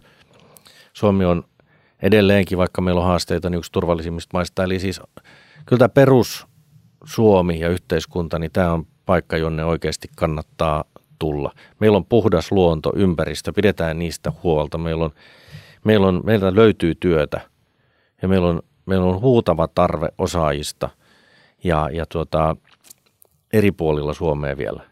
[0.94, 1.44] Suomi on
[2.02, 4.64] edelleenkin, vaikka meillä on haasteita, niin yksi turvallisimmista maista.
[4.64, 5.02] Eli siis
[5.66, 6.48] kyllä tämä perus
[7.06, 10.84] Suomi ja yhteiskunta, niin tämä on paikka, jonne oikeasti kannattaa
[11.20, 11.52] tulla.
[11.80, 14.78] Meillä on puhdas luonto, ympäristö, pidetään niistä huolta.
[14.78, 15.12] Meillä, on,
[15.84, 17.42] meillä, on, meiltä löytyy työtä
[18.22, 20.90] ja meillä on, meillä on huutava tarve osaajista
[21.64, 22.56] ja, ja tuota,
[23.54, 24.84] eri puolilla Suomea vielä.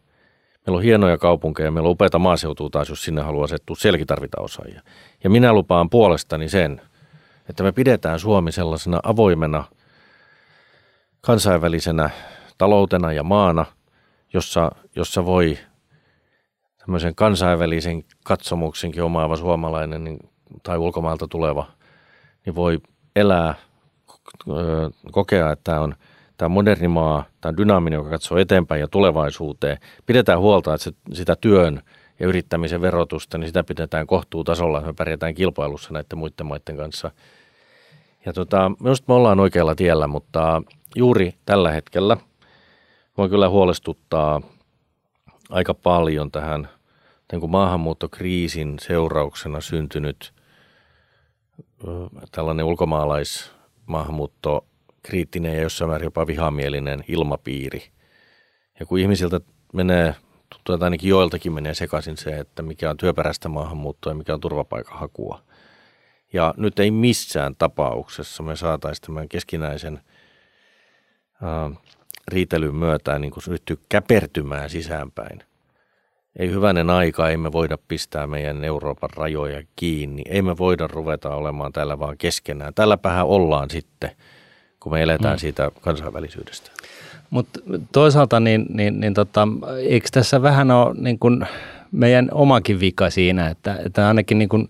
[0.68, 4.46] Meillä on hienoja kaupunkeja, meillä on upeita maaseutua taas, jos sinne haluaa asettua, sielläkin tarvitaan
[4.46, 4.82] osaajia.
[5.24, 6.82] Ja minä lupaan puolestani sen,
[7.50, 9.64] että me pidetään Suomi sellaisena avoimena,
[11.22, 12.10] kansainvälisenä
[12.58, 13.66] taloutena ja maana–
[14.34, 15.58] jossa, jossa voi
[16.78, 20.20] tämmöisen kansainvälisen katsomuksenkin omaava suomalainen niin,
[20.64, 21.68] tai ulkomailta tuleva,
[22.46, 22.80] niin voi
[23.16, 23.56] elää,
[25.12, 25.96] kokea, että tämä on,
[26.38, 29.78] tämä moderni maa, tämä on dynaaminen, joka katsoo eteenpäin ja tulevaisuuteen.
[30.06, 31.82] Pidetään huolta, että sitä työn
[32.20, 37.12] ja yrittämisen verotusta, niin sitä pidetään kohtuutasolla, että me pärjätään kilpailussa näiden muiden maiden kanssa.
[38.26, 40.62] Ja tota, minusta me ollaan oikealla tiellä, mutta
[40.96, 42.18] juuri tällä hetkellä–
[43.18, 44.42] Mua kyllä huolestuttaa
[45.50, 46.70] aika paljon tähän
[47.32, 50.34] niin kuin maahanmuuttokriisin seurauksena syntynyt
[52.32, 54.66] tällainen ulkomaalaismaahanmuutto
[55.04, 57.84] kriittinen ja jossain määrin jopa vihamielinen ilmapiiri.
[58.80, 59.42] Ja kun ihmisiltä
[59.74, 60.16] menee,
[60.50, 64.40] tuntuu, että ainakin joiltakin menee sekaisin se, että mikä on työperäistä maahanmuuttoa ja mikä on
[64.40, 65.42] turvapaikanhakua.
[66.34, 70.02] Ja nyt ei missään tapauksessa me saataisiin tämän keskinäisen
[71.42, 71.72] ää,
[72.32, 75.40] riitelyn myötä niin kuin ryhtyä käpertymään sisäänpäin.
[76.40, 80.22] Ei hyvänen aika, ei me voida pistää meidän Euroopan rajoja kiinni.
[80.30, 82.74] Ei me voida ruveta olemaan täällä vaan keskenään.
[82.74, 84.12] Tälläpähän ollaan sitten,
[84.80, 85.40] kun me eletään mm.
[85.40, 86.72] siitä kansainvälisyydestä.
[87.30, 87.60] Mutta
[87.92, 91.46] toisaalta, niin, niin, niin tota, eikö tässä vähän ole niin kun
[91.92, 94.68] meidän omakin vika siinä, että, että ainakin niin kun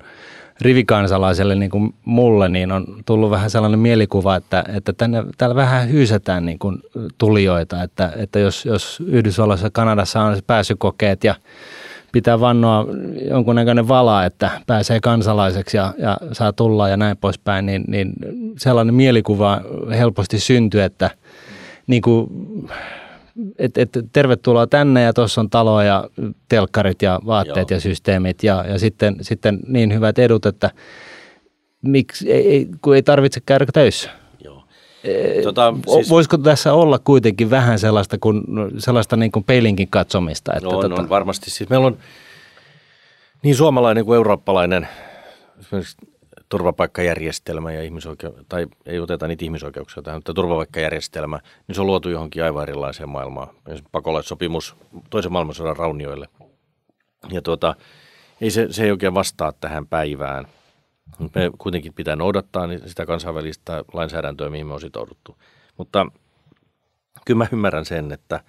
[0.61, 5.91] rivikansalaiselle niin kuin mulle, niin on tullut vähän sellainen mielikuva, että, että tänne, täällä vähän
[5.91, 6.77] hyysätään niin kuin
[7.17, 11.35] tulijoita, että, että jos, jos Yhdysvalloissa ja Kanadassa on pääsykokeet ja
[12.11, 12.85] pitää vannoa
[13.29, 18.13] jonkunnäköinen vala, että pääsee kansalaiseksi ja, ja saa tulla ja näin poispäin, niin, niin
[18.57, 21.09] sellainen mielikuva helposti syntyy, että
[21.87, 22.27] niin kuin
[23.59, 26.09] että et, tervetuloa tänne ja tuossa on talo ja
[26.49, 27.77] telkkarit ja vaatteet Joo.
[27.77, 30.69] ja systeemit ja, ja sitten, sitten niin hyvät edut, että
[31.81, 34.09] miksi, ei, kun ei tarvitse käydä töissä.
[34.43, 34.63] Joo.
[35.03, 38.43] E, tota, siis, Voisiko tässä olla kuitenkin vähän sellaista, kuin,
[38.77, 40.53] sellaista niin kuin peilinkin katsomista?
[40.55, 41.01] Että no, tota...
[41.01, 41.49] on varmasti.
[41.49, 41.97] Siis meillä on
[43.43, 44.87] niin suomalainen kuin eurooppalainen
[45.59, 45.97] esimerkiksi
[46.51, 52.09] turvapaikkajärjestelmä ja ihmisoikeus, tai ei oteta niitä ihmisoikeuksia tähän, mutta turvapaikkajärjestelmä, niin se on luotu
[52.09, 53.47] johonkin aivan erilaiseen maailmaan.
[53.91, 54.75] Pakolaissopimus
[55.09, 56.27] toisen maailmansodan raunioille.
[57.29, 57.75] Ja tuota,
[58.41, 60.47] ei se, se ei oikein vastaa tähän päivään.
[61.35, 65.37] Me kuitenkin pitää noudattaa sitä kansainvälistä lainsäädäntöä, mihin me on sitouduttu.
[65.77, 66.05] Mutta
[67.25, 68.43] kyllä mä ymmärrän sen, että,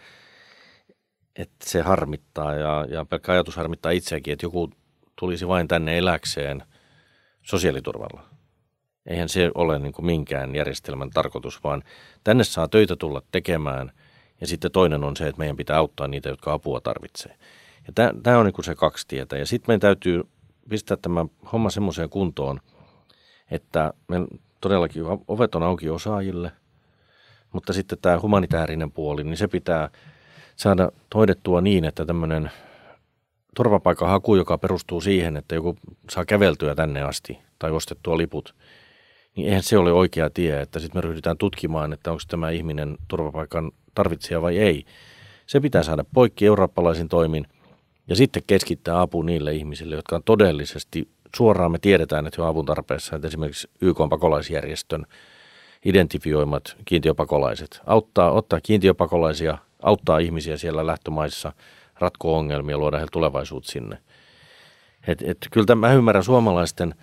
[1.36, 4.70] että se harmittaa ja, ja pelkkä ajatus harmittaa itseäkin, että joku
[5.16, 6.62] tulisi vain tänne eläkseen–
[7.42, 8.22] sosiaaliturvalla.
[9.06, 11.82] Eihän se ole niin kuin minkään järjestelmän tarkoitus, vaan
[12.24, 13.92] tänne saa töitä tulla tekemään
[14.40, 17.36] ja sitten toinen on se, että meidän pitää auttaa niitä, jotka apua tarvitsee.
[17.86, 19.36] Ja tämä on niin kuin se kaksi tietä.
[19.36, 20.22] Ja sitten meidän täytyy
[20.68, 22.60] pistää tämä homma semmoiseen kuntoon,
[23.50, 24.16] että me
[24.60, 26.52] todellakin ovet on auki osaajille,
[27.52, 29.90] mutta sitten tämä humanitaarinen puoli, niin se pitää
[30.56, 32.50] saada hoidettua niin, että tämmöinen
[33.56, 35.76] turvapaikanhaku, joka perustuu siihen, että joku
[36.10, 38.54] saa käveltyä tänne asti tai ostettua liput,
[39.36, 42.96] niin eihän se ole oikea tie, että sitten me ryhdytään tutkimaan, että onko tämä ihminen
[43.08, 44.84] turvapaikan tarvitsija vai ei.
[45.46, 47.46] Se pitää saada poikki eurooppalaisin toimin
[48.08, 52.48] ja sitten keskittää apu niille ihmisille, jotka on todellisesti, suoraan me tiedetään, että he on
[52.48, 55.06] avun tarpeessa, että esimerkiksi YK pakolaisjärjestön
[55.84, 61.52] identifioimat kiintiöpakolaiset, auttaa, ottaa kiintiöpakolaisia, auttaa ihmisiä siellä lähtömaissa–
[61.98, 63.98] ratkoa ongelmia, luoda heille tulevaisuutta sinne.
[65.06, 66.94] Et, et, kyllä mä ymmärrän suomalaisten,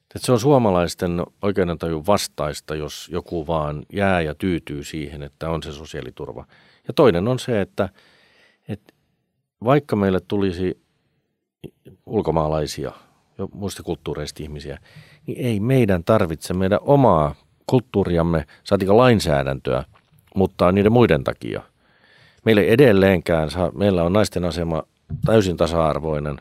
[0.00, 5.62] että se on suomalaisten oikeudentajun vastaista, jos joku vaan jää ja tyytyy siihen, että on
[5.62, 6.46] se sosiaaliturva.
[6.88, 7.88] Ja toinen on se, että,
[8.68, 8.94] että
[9.64, 10.82] vaikka meille tulisi
[12.06, 12.92] ulkomaalaisia,
[13.38, 14.78] jo muista kulttuureista ihmisiä,
[15.26, 17.34] niin ei meidän tarvitse meidän omaa
[17.66, 19.84] kulttuuriamme, saatika lainsäädäntöä,
[20.34, 21.62] mutta niiden muiden takia–
[22.48, 24.82] Meillä ei edelleenkään saa, meillä on naisten asema
[25.24, 26.40] täysin tasa-arvoinen.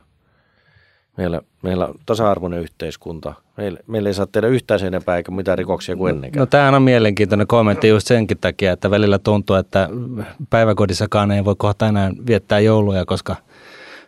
[1.18, 3.34] Meillä, meillä on tasa-arvoinen yhteiskunta.
[3.58, 6.40] Meillä, meillä ei saa tehdä yhtään sen enempää eikä mitään rikoksia kuin ennenkään.
[6.40, 9.90] No tämä on mielenkiintoinen kommentti just senkin takia, että välillä tuntuu, että
[10.50, 13.36] päiväkodissakaan ei voi kohta enää viettää jouluja, koska–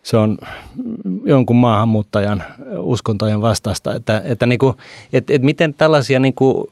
[0.04, 0.38] se on
[1.26, 2.44] jonkun maahanmuuttajan
[2.78, 4.78] uskontojen vastaista, että, että, niin kuin,
[5.14, 6.68] että, että miten tällaisia niin kuin,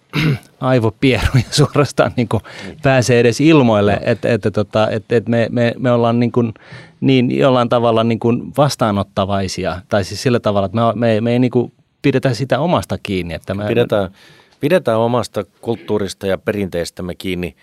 [0.61, 2.43] aivopieruja suorastaan niin kuin,
[2.83, 6.53] pääsee edes ilmoille, että, että, tota, että, että me, me, me ollaan niin, kuin,
[7.01, 11.39] niin jollain tavalla niin kuin vastaanottavaisia, tai siis sillä tavalla, että me, me, me ei
[11.39, 13.33] niin kuin pidetä sitä omasta kiinni.
[13.33, 14.11] Että me, pidetään,
[14.59, 17.55] pidetään omasta kulttuurista ja perinteistämme kiinni.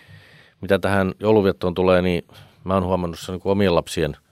[0.61, 2.23] Mitä tähän jouluviettoon tulee, niin
[2.63, 4.17] mä oon huomannut sen niin omien lapsien–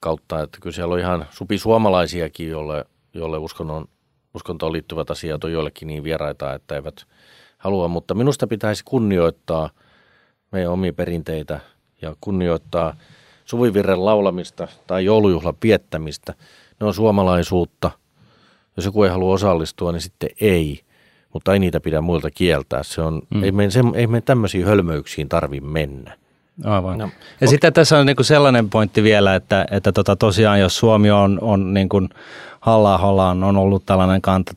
[0.00, 3.88] kautta, että kyllä siellä on ihan supi suomalaisiakin, jolle, jolle uskonnon,
[4.34, 7.06] uskontoon liittyvät asiat on joillekin niin vieraita, että eivät
[7.58, 9.70] halua, mutta minusta pitäisi kunnioittaa
[10.52, 11.60] meidän omia perinteitä
[12.02, 12.96] ja kunnioittaa
[13.44, 16.34] suvivirren laulamista tai joulujuhlan viettämistä.
[16.80, 17.90] Ne on suomalaisuutta.
[18.76, 20.80] Jos joku ei halua osallistua, niin sitten ei.
[21.32, 22.82] Mutta ei niitä pidä muilta kieltää.
[22.82, 23.44] Se on, mm.
[23.44, 26.18] ei, me, se, ei me tämmöisiin hölmöyksiin tarvi mennä.
[26.64, 26.98] Aivan.
[26.98, 27.10] No.
[27.40, 31.10] Ja sitten tässä on niin kuin sellainen pointti vielä, että, että tota tosiaan jos Suomi
[31.10, 32.08] on, on niin kuin
[32.66, 32.98] halla
[33.30, 34.52] on, on ollut tällainen kanta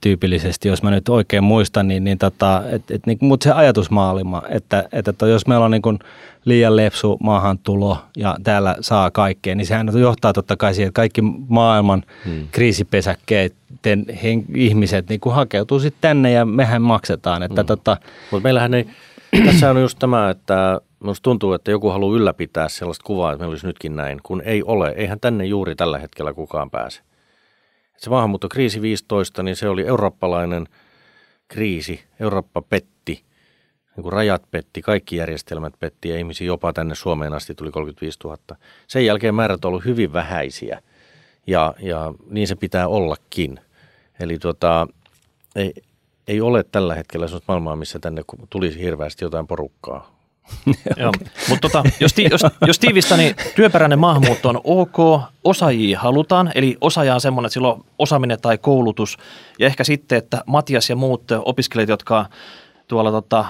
[0.00, 4.42] tyypillisesti, jos mä nyt oikein muistan, niin, niin tota, et, et, niin, mutta se ajatusmaailma,
[4.48, 5.98] että, että, että jos meillä on niin kuin
[6.44, 11.22] liian lepsu maahantulo ja täällä saa kaikkea, niin sehän johtaa totta kai siihen, että kaikki
[11.48, 12.48] maailman hmm.
[12.52, 17.42] kriisipesäkkeiden hen, ihmiset niin kuin hakeutuu sitten tänne ja mehän maksetaan.
[17.42, 17.66] Että hmm.
[17.66, 17.96] tota,
[18.30, 18.86] Mutta meillähän ei,
[19.46, 23.52] tässä on just tämä, että Minusta tuntuu, että joku haluaa ylläpitää sellaista kuvaa, että meillä
[23.52, 24.94] olisi nytkin näin, kun ei ole.
[24.96, 27.00] Eihän tänne juuri tällä hetkellä kukaan pääse.
[27.96, 30.68] Se maahanmuuttokriisi 15, niin se oli eurooppalainen
[31.48, 32.04] kriisi.
[32.20, 33.24] Eurooppa petti,
[33.96, 38.18] niin kuin rajat petti, kaikki järjestelmät petti ja ihmisiä jopa tänne Suomeen asti tuli 35
[38.24, 38.36] 000.
[38.86, 40.82] Sen jälkeen määrät on ollut hyvin vähäisiä
[41.46, 43.60] ja, ja niin se pitää ollakin.
[44.20, 44.86] Eli tuota,
[45.56, 45.72] ei,
[46.28, 50.21] ei ole tällä hetkellä sellaista maailmaa, missä tänne tulisi hirveästi jotain porukkaa.
[50.96, 51.12] Joo.
[51.48, 56.76] Mutta tota, jos, ti, jos, jos tiivistä, niin työperäinen maahanmuutto on ok, osaajia halutaan, eli
[56.80, 59.18] osaaja on semmoinen, että sillä on osaaminen tai koulutus,
[59.58, 62.26] ja ehkä sitten, että Matias ja muut opiskelijat, jotka
[62.88, 63.44] tuolla tota,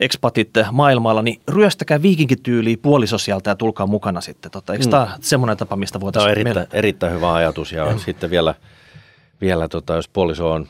[0.00, 4.50] expatit maailmalla, niin ryöstäkää viikinkityyliä puolisosiaalta ja tulkaa mukana sitten.
[4.50, 4.90] Tota, eikö mm.
[4.90, 6.34] tämä semmoinen tapa, mistä voitaisiin...
[6.34, 7.98] Tämä on erittäin, erittäin hyvä ajatus ja mm.
[7.98, 8.54] sitten vielä,
[9.40, 10.66] vielä tota, jos puoliso on,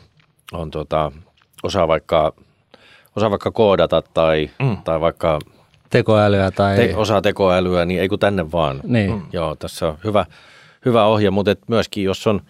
[0.52, 1.12] on tota,
[1.62, 2.32] osaa vaikka
[3.16, 4.76] osaa vaikka koodata tai, mm.
[4.84, 5.38] tai vaikka
[5.90, 6.76] tekoälyä tai...
[6.76, 8.80] Te, osaa tekoälyä, niin ei kun tänne vaan.
[8.82, 9.10] Niin.
[9.10, 9.22] Mm.
[9.32, 10.26] Joo, tässä on hyvä,
[10.84, 12.40] hyvä ohje, mutta et myöskin jos on,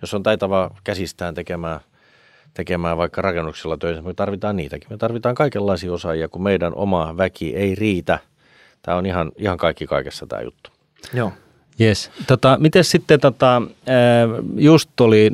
[0.00, 1.80] jos on taitava käsistään tekemään,
[2.54, 4.88] tekemään vaikka rakennuksella töitä, me tarvitaan niitäkin.
[4.90, 8.18] Me tarvitaan kaikenlaisia osaajia, kun meidän oma väki ei riitä.
[8.82, 10.70] Tämä on ihan, ihan kaikki kaikessa tämä juttu.
[11.14, 11.32] Joo.
[11.80, 12.10] Yes.
[12.26, 13.62] Tota, miten sitten, tota,
[14.56, 15.30] just tuli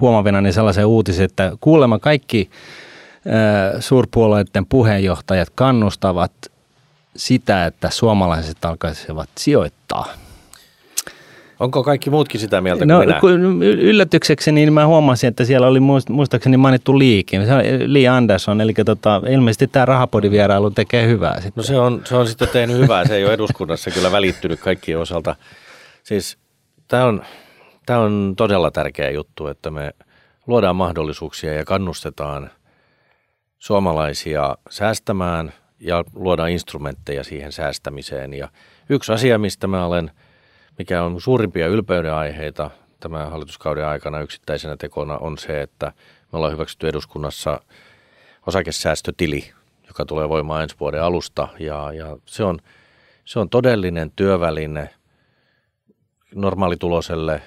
[0.00, 2.50] huomavina niin sellaisen uutisen, että kuulemma kaikki
[3.80, 6.32] suurpuolueiden puheenjohtajat kannustavat
[7.16, 10.06] sitä, että suomalaiset alkaisivat sijoittaa.
[11.60, 13.66] Onko kaikki muutkin sitä mieltä no, kuin minä?
[13.66, 17.46] Yllätykseksi niin mä huomasin, että siellä oli muistaakseni mainittu Liikin.
[17.46, 21.34] Se on Lee Anderson, eli tota, ilmeisesti tämä rahapodivierailu tekee hyvää.
[21.34, 21.52] Sitten.
[21.56, 24.98] No se on, se on sitten tehnyt hyvää, se ei ole eduskunnassa kyllä välittynyt kaikkien
[24.98, 25.36] osalta.
[26.02, 26.38] Siis
[26.88, 27.22] tämä on,
[27.86, 29.92] tämä on todella tärkeä juttu, että me
[30.46, 32.50] luodaan mahdollisuuksia ja kannustetaan
[33.58, 38.34] suomalaisia säästämään ja luodaan instrumentteja siihen säästämiseen.
[38.34, 38.48] Ja
[38.88, 40.10] yksi asia, mistä mä olen,
[40.78, 45.92] mikä on suurimpia ylpeyden aiheita tämän hallituskauden aikana yksittäisenä tekona, on se, että
[46.32, 47.60] me ollaan hyväksytty eduskunnassa
[48.46, 49.52] osakesäästötili,
[49.86, 51.48] joka tulee voimaan ensi vuoden alusta.
[51.58, 52.58] Ja, ja se, on,
[53.24, 54.90] se on todellinen työväline
[56.34, 57.42] normaalituloselle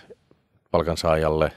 [0.72, 1.52] palkansaajalle,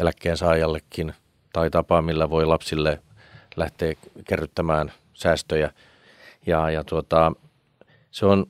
[0.00, 1.12] eläkkeensaajallekin
[1.52, 2.98] tai tapa, millä voi lapsille–
[3.56, 3.94] lähtee
[4.28, 5.72] kerryttämään säästöjä.
[6.46, 7.32] Ja, ja tuota,
[8.10, 8.46] se on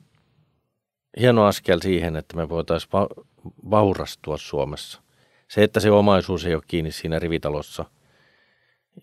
[1.19, 3.23] hieno askel siihen, että me voitaisiin va-
[3.69, 5.01] vaurastua Suomessa.
[5.47, 7.85] Se, että se omaisuus ei ole kiinni siinä rivitalossa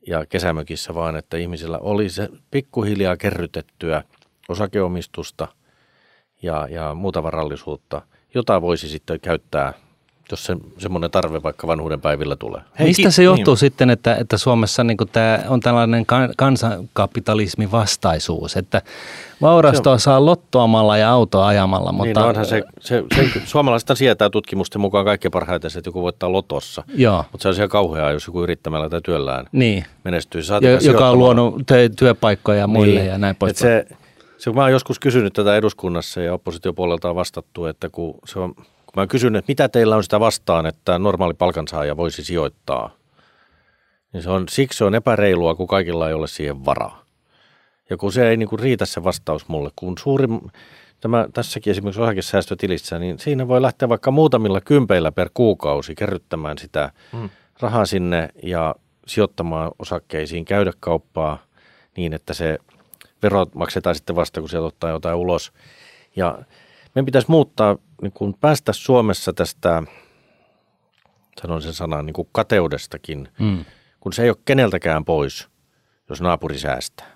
[0.07, 4.05] ja kesämökissä, vaan että ihmisillä oli se pikkuhiljaa kerrytettyä
[4.49, 5.49] osakeomistusta
[6.43, 8.03] ja, ja muuta varallisuutta,
[8.35, 9.73] jota voisi sitten käyttää
[10.31, 12.61] jos se, semmoinen tarve vaikka vanhuuden päivillä tulee.
[12.79, 13.59] Hei, Mistä se johtuu niin.
[13.59, 18.83] sitten, että, että Suomessa niin tämä on tällainen kansankapitalismin vastaisuus, että
[19.40, 22.27] vaurastoa se saa lottoamalla ja autoa ajamalla, mutta...
[22.27, 26.83] Niin, no se, se, se, suomalaiset sietää tutkimusten mukaan kaikki parhaiten että joku voittaa lotossa.
[26.95, 27.25] Joo.
[27.33, 29.85] Mutta se on siellä kauheaa, jos joku yrittämällä tai työllään niin.
[30.05, 30.40] menestyy.
[30.61, 31.55] Ja, joka on luonut
[31.99, 33.11] työpaikkoja muille niin.
[33.11, 33.87] ja näin poispäin.
[33.88, 33.97] Se,
[34.38, 38.55] se, mä oon joskus kysynyt tätä eduskunnassa ja oppositiopuolelta on vastattu, että kun se on
[38.92, 42.90] kun mä kysyn, että mitä teillä on sitä vastaan, että normaali palkansaaja voisi sijoittaa,
[44.12, 47.05] niin se on, siksi se on epäreilua, kun kaikilla ei ole siihen varaa.
[47.90, 50.40] Ja kun se ei niin kuin riitä se vastaus mulle, kun suurin,
[51.00, 56.92] tämä, tässäkin esimerkiksi osakesäästötilissä, niin siinä voi lähteä vaikka muutamilla kympeillä per kuukausi kerryttämään sitä
[57.12, 57.31] hmm.
[57.61, 58.74] rahaa sinne ja
[59.07, 61.38] sijoittamaan osakkeisiin, käydä kauppaa
[61.96, 62.59] niin, että se
[63.22, 65.53] verot maksetaan sitten vasta, kun sieltä ottaa jotain ulos.
[66.16, 66.38] Ja
[66.94, 69.83] meidän pitäisi muuttaa, niin kuin päästä Suomessa tästä,
[71.42, 73.64] sanon sen sanan, niin kuin kateudestakin, mm.
[74.00, 75.48] kun se ei ole keneltäkään pois,
[76.09, 77.11] jos naapuri säästää.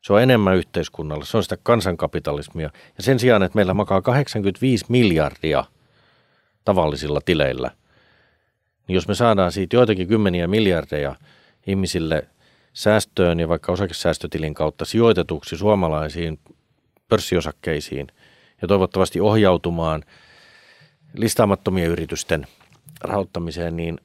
[0.00, 2.70] Se on enemmän yhteiskunnalla, se on sitä kansankapitalismia.
[2.96, 5.64] Ja sen sijaan, että meillä makaa 85 miljardia
[6.64, 7.70] tavallisilla tileillä,
[8.88, 11.16] niin jos me saadaan siitä joitakin kymmeniä miljardeja
[11.66, 12.28] ihmisille
[12.72, 16.38] säästöön ja vaikka osakesäästötilin kautta sijoitetuksi suomalaisiin
[17.08, 18.06] pörssiosakkeisiin–
[18.62, 20.04] ja toivottavasti ohjautumaan
[21.14, 22.46] listaamattomien yritysten
[23.00, 24.00] rahoittamiseen, niin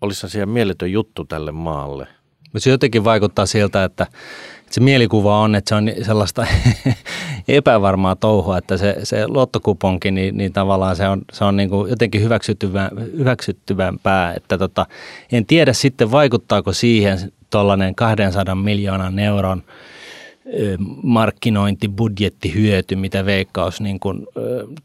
[0.00, 2.06] olisi se mieletön juttu tälle maalle.
[2.52, 4.06] Mutta se jotenkin vaikuttaa siltä, että
[4.70, 6.46] se mielikuva on, että se on sellaista
[7.48, 11.90] epävarmaa touhua, että se, se lottokuponki, niin, niin tavallaan se on, se on niin kuin
[11.90, 14.34] jotenkin hyväksyttyvä, hyväksyttyvämpää.
[14.34, 14.86] Että tota,
[15.32, 19.62] en tiedä sitten vaikuttaako siihen tuollainen 200 miljoonan euron
[21.02, 24.26] markkinointibudjettihyöty, mitä Veikkaus niin kuin,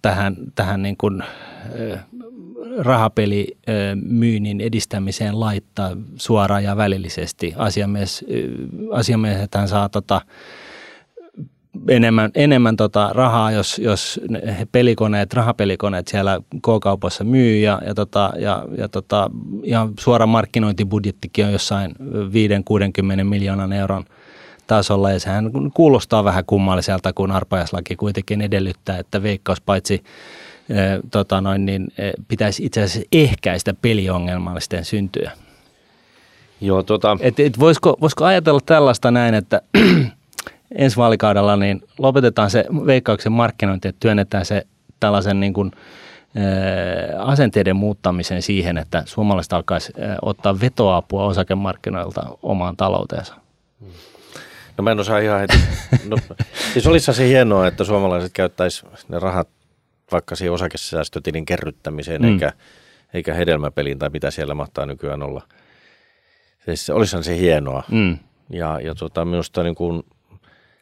[0.02, 1.24] tähän, tähän niin kuin,
[2.78, 7.54] rahapelimyynnin edistämiseen laittaa suoraan ja välillisesti.
[7.58, 8.26] Asiamies,
[9.54, 10.22] hän saa tota,
[11.88, 14.20] enemmän, enemmän tota rahaa, jos, jos
[14.72, 19.32] pelikoneet, rahapelikoneet siellä K-kaupassa myy ja, ja, tota, ja, ja tota,
[19.64, 21.96] ihan suora markkinointibudjettikin on jossain
[23.22, 24.06] 5-60 miljoonan euron
[24.70, 30.04] tasolla ja sehän kuulostaa vähän kummalliselta, kun arpajaislaki kuitenkin edellyttää, että veikkaus paitsi
[31.12, 31.88] tota noin, niin,
[32.28, 35.32] pitäisi itse asiassa ehkäistä peliongelmallisten syntyä.
[36.62, 37.18] Joo, tota...
[37.20, 39.62] et, et voisiko, voisiko ajatella tällaista näin, että
[40.76, 44.68] ensi vaalikaudella niin lopetetaan se veikkauksen markkinointi, että työnnetään se
[45.00, 45.72] tällaisen niin kuin,
[47.18, 53.36] asenteiden muuttamisen siihen, että suomalaiset alkaisi ottaa vetoapua osakemarkkinoilta omaan talouteensa?
[54.80, 55.58] No mä en osaa ihan heti.
[56.06, 56.18] No,
[56.74, 59.50] siis olisi se hienoa, että suomalaiset käyttäisi ne rahat
[60.12, 62.28] vaikka siihen osakesäästötilin kerryttämiseen, mm.
[62.28, 62.54] eikä,
[63.14, 65.42] eikä hedelmäpeliin tai mitä siellä mahtaa nykyään olla.
[66.66, 67.84] Siis olisihan se hienoa.
[67.92, 68.18] Mm.
[68.50, 70.04] Ja, ja tota, minusta niin kuin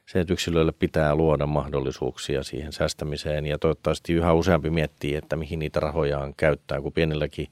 [0.05, 5.59] se, että yksilöille pitää luoda mahdollisuuksia siihen säästämiseen ja toivottavasti yhä useampi miettii, että mihin
[5.59, 7.47] niitä rahojaan käyttää, kun pienilläkin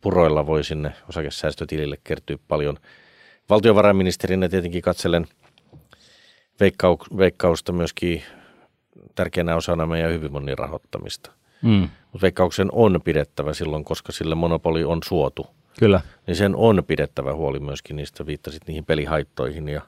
[0.00, 2.76] puroilla voi sinne osakesäästötilille kertyä paljon.
[3.50, 5.26] Valtiovarainministerinä tietenkin katselen
[7.18, 8.22] veikkausta myöskin
[9.14, 11.30] tärkeänä osana meidän hyvinvoinnin rahoittamista.
[11.62, 11.88] Mm.
[12.12, 15.46] Mutta veikkauksen on pidettävä silloin, koska sille monopoli on suotu.
[15.78, 16.00] Kyllä.
[16.26, 19.82] Niin sen on pidettävä huoli myöskin niistä, viittasit niihin pelihaittoihin ja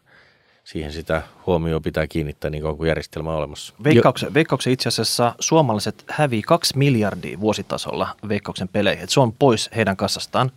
[0.65, 3.75] siihen sitä huomioon pitää kiinnittää niin kauan kuin järjestelmä on olemassa.
[3.85, 9.09] Veikkauksen, veikkauksen itse asiassa suomalaiset hävii kaksi miljardia vuositasolla veikkauksen peleihin.
[9.09, 10.51] se on pois heidän kassastaan.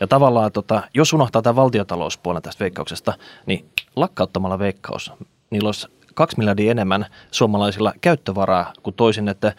[0.00, 3.14] Ja tavallaan, tota, jos unohtaa tämän valtiotalouspuolen tästä veikkauksesta,
[3.46, 3.64] niin
[3.96, 5.12] lakkauttamalla veikkaus,
[5.52, 9.52] niillä olisi kaksi miljardia enemmän suomalaisilla käyttövaraa kuin toisin, että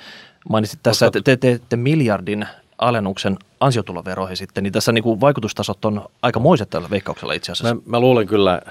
[0.49, 6.09] mainitsit tässä, että te teette miljardin alennuksen ansiotuloveroihin sitten, niin tässä niin kuin vaikutustasot on
[6.21, 7.75] aika moiset tällä veikkauksella itse asiassa.
[7.75, 8.61] Mä, mä luulen kyllä,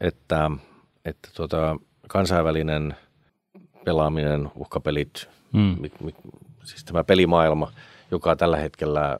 [0.00, 0.50] että,
[1.04, 1.76] että tuota,
[2.08, 2.96] kansainvälinen
[3.84, 5.76] pelaaminen, uhkapelit, mm.
[5.80, 6.14] mi, mi,
[6.64, 7.72] siis tämä pelimaailma,
[8.10, 9.18] joka tällä hetkellä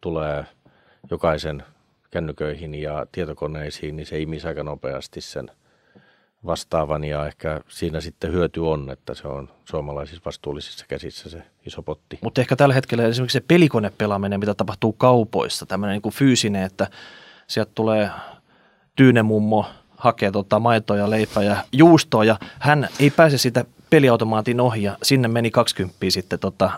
[0.00, 0.46] tulee
[1.10, 1.64] jokaisen
[2.10, 5.50] kännyköihin ja tietokoneisiin, niin se imisi aika nopeasti sen–
[6.46, 11.82] vastaavan ja ehkä siinä sitten hyöty on, että se on suomalaisissa vastuullisissa käsissä se iso
[11.82, 12.18] potti.
[12.22, 16.86] Mutta ehkä tällä hetkellä esimerkiksi se pelikonepelaaminen, mitä tapahtuu kaupoissa, tämmöinen niin kuin fyysinen, että
[17.46, 18.10] sieltä tulee
[18.96, 19.66] tyynemummo,
[19.96, 25.28] hakee tota maitoa, leipää ja juustoa ja hän ei pääse sitä peliautomaatin ohi ja sinne
[25.28, 26.70] meni 20 sitten tota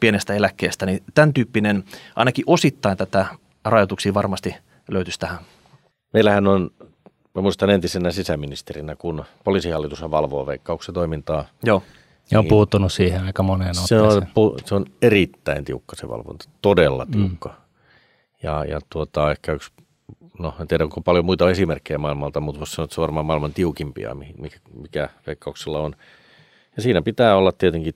[0.00, 1.84] pienestä eläkkeestä, niin tämän tyyppinen
[2.16, 3.26] ainakin osittain tätä
[3.64, 4.54] rajoituksia varmasti
[4.88, 5.38] löytyisi tähän.
[6.12, 6.70] Meillähän on
[7.34, 11.44] Mä muistan entisenä sisäministerinä, kun poliisihallitus valvoo veikkauksen toimintaa.
[11.64, 11.82] Joo.
[12.30, 14.22] Ja on niin puuttunut siihen aika moneen se on,
[14.64, 17.10] se on erittäin tiukka se valvonta, todella mm.
[17.10, 17.48] tiukka.
[17.48, 17.54] Mm.
[18.42, 19.70] Ja, ja tuota, ehkä yksi,
[20.38, 23.26] no en tiedä onko paljon muita esimerkkejä maailmalta, mutta voisi sanoa, että se on varmaan
[23.26, 25.96] maailman tiukimpia, mikä, mikä veikkauksella on.
[26.76, 27.94] Ja siinä pitää olla tietenkin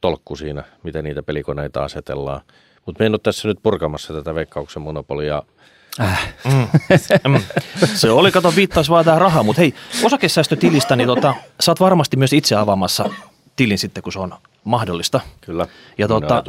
[0.00, 2.40] tolkku siinä, miten niitä pelikoneita asetellaan.
[2.86, 5.42] Mutta me en ole tässä nyt purkamassa tätä veikkauksen monopolia–
[6.00, 6.34] Äh.
[6.44, 6.68] Mm.
[7.28, 7.42] mm.
[7.94, 12.16] Se oli, kato, viittaus vaan tähän rahaa, mutta hei, osakesäästötilistä, niin tota, sä oot varmasti
[12.16, 13.10] myös itse avaamassa
[13.56, 14.34] tilin sitten, kun se on
[14.64, 15.20] mahdollista.
[15.40, 15.66] Kyllä.
[15.98, 16.44] Ja tota,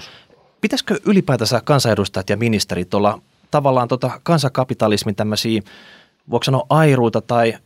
[0.62, 3.22] pitäisikö ylipäätänsä kansanedustajat ja ministerit olla
[3.52, 5.62] tavallaan tota kansakapitalismin tämmöisiä,
[6.30, 7.58] voiko sanoa airuita tai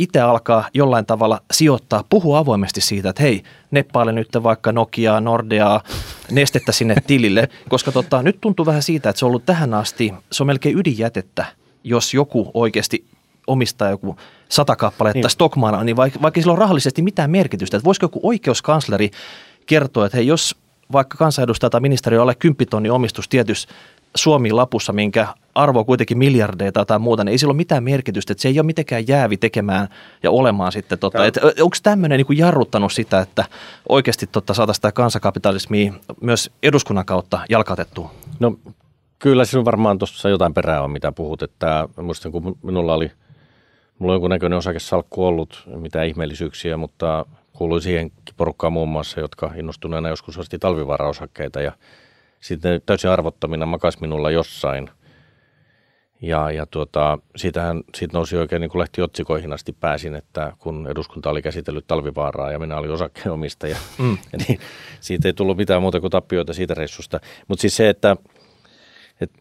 [0.00, 5.82] itse alkaa jollain tavalla sijoittaa, puhua avoimesti siitä, että hei, neppaile nyt vaikka Nokiaa, Nordeaa,
[6.30, 10.14] nestettä sinne tilille, koska tota, nyt tuntuu vähän siitä, että se on ollut tähän asti,
[10.32, 11.44] se on melkein ydinjätettä,
[11.84, 13.04] jos joku oikeasti
[13.46, 14.16] omistaa joku
[14.48, 15.30] sata kappaletta niin.
[15.30, 19.10] Stockmana, niin vaikka, vaikka sillä on rahallisesti mitään merkitystä, että voisiko joku oikeuskansleri
[19.66, 20.56] kertoa, että hei, jos
[20.92, 23.68] vaikka kansanedustaja tai ministeri on alle 10 omistus tietyssä
[24.14, 28.48] Suomi-lapussa, minkä arvo kuitenkin miljardeita tai muuta, niin ei sillä ole mitään merkitystä, että se
[28.48, 29.88] ei ole mitenkään jäävi tekemään
[30.22, 30.98] ja olemaan sitten.
[30.98, 31.18] Tota,
[31.60, 33.44] onko tämmöinen niin jarruttanut sitä, että
[33.88, 38.14] oikeasti tota, saataisiin sitä kansakapitalismia myös eduskunnan kautta jalkautettua?
[38.40, 38.56] No
[39.18, 41.42] kyllä sinun varmaan tuossa jotain perää on, mitä puhut.
[41.42, 43.10] Että muistan, kun minulla oli,
[43.98, 50.08] mulla on jonkunnäköinen osakesalkku ollut, mitä ihmeellisyyksiä, mutta kuului siihen porukkaan muun muassa, jotka innostuneena
[50.08, 51.72] joskus osti talvivaraosakkeita ja
[52.40, 54.90] sitten täysin arvottomina makas minulla jossain.
[56.22, 61.30] Ja, ja tuota, siitähän, siitä nousi oikein niin kuin otsikoihin asti pääsin, että kun eduskunta
[61.30, 64.18] oli käsitellyt talvivaaraa ja minä olin osakkeenomistaja, mm.
[64.46, 64.60] niin
[65.00, 67.20] siitä ei tullut mitään muuta kuin tappioita siitä reissusta.
[67.48, 68.16] Mutta siis se, että,
[69.20, 69.38] että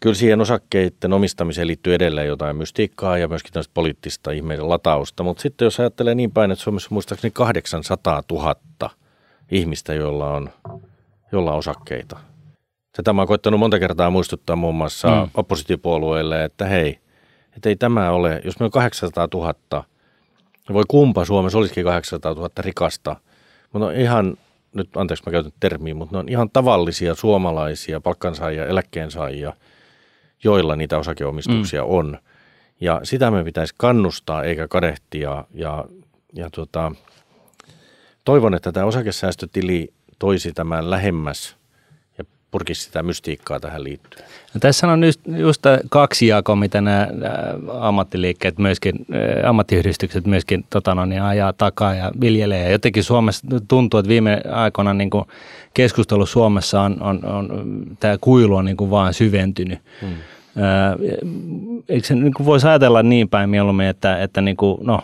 [0.00, 5.22] kyllä siihen osakkeiden omistamiseen liittyy edelleen jotain mystiikkaa ja myöskin tämmöistä poliittista ihmeiden latausta.
[5.22, 8.56] Mutta sitten jos ajattelee niin päin, että Suomessa muistaakseni 800 000
[9.50, 10.50] ihmistä, joilla on,
[11.32, 12.16] joilla on osakkeita–
[12.98, 15.30] Tätä mä oon koittanut monta kertaa muistuttaa muun muassa mm.
[15.34, 16.98] oppositiopuolueille, että hei,
[17.56, 19.84] että ei tämä ole, jos meillä on 800 000,
[20.72, 23.16] voi kumpa Suomessa olisikin 800 000 rikasta,
[23.72, 24.36] mutta on ihan,
[24.74, 29.52] nyt anteeksi mä käytän termiä, mutta ne on ihan tavallisia suomalaisia palkkansaajia, eläkkeensaajia,
[30.44, 31.90] joilla niitä osakeomistuksia mm.
[31.90, 32.18] on.
[32.80, 35.84] Ja sitä me pitäisi kannustaa eikä kadehtia ja,
[36.34, 36.92] ja tuota,
[38.24, 41.58] toivon, että tämä osakesäästötili toisi tämän lähemmäs
[42.50, 44.24] purkisi sitä mystiikkaa tähän liittyen.
[44.54, 47.08] No tässä on just, just kaksi jakoa, mitä nämä
[47.80, 49.06] ammattiliikkeet myöskin,
[49.44, 52.64] ammattiyhdistykset myöskin tota no, niin ajaa takaa ja viljelee.
[52.64, 55.24] Ja jotenkin Suomessa tuntuu, että viime aikoina niin kuin
[55.74, 59.78] keskustelu Suomessa on, on, on tämä kuilu on niin kuin vaan syventynyt.
[60.00, 60.14] Hmm
[61.88, 65.00] eikö se niin voisi ajatella niin päin mieluummin, että, että niin kuin, no,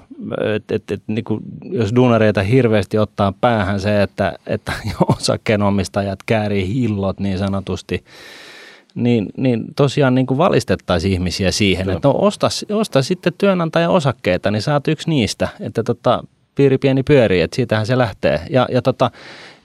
[0.54, 4.72] et, et, et, niin kuin, jos duunareita hirveästi ottaa päähän se, että, että
[5.18, 8.04] osakkeenomistajat käärii hillot niin sanotusti,
[8.94, 11.96] niin, niin tosiaan niin kuin valistettaisiin ihmisiä siihen, Kyllä.
[11.96, 16.24] että no osta, osta sitten työnantajan osakkeita, niin saat yksi niistä, että tota,
[16.54, 18.40] piiri pieni pyörii, että siitähän se lähtee.
[18.50, 19.10] Ja, ja tota,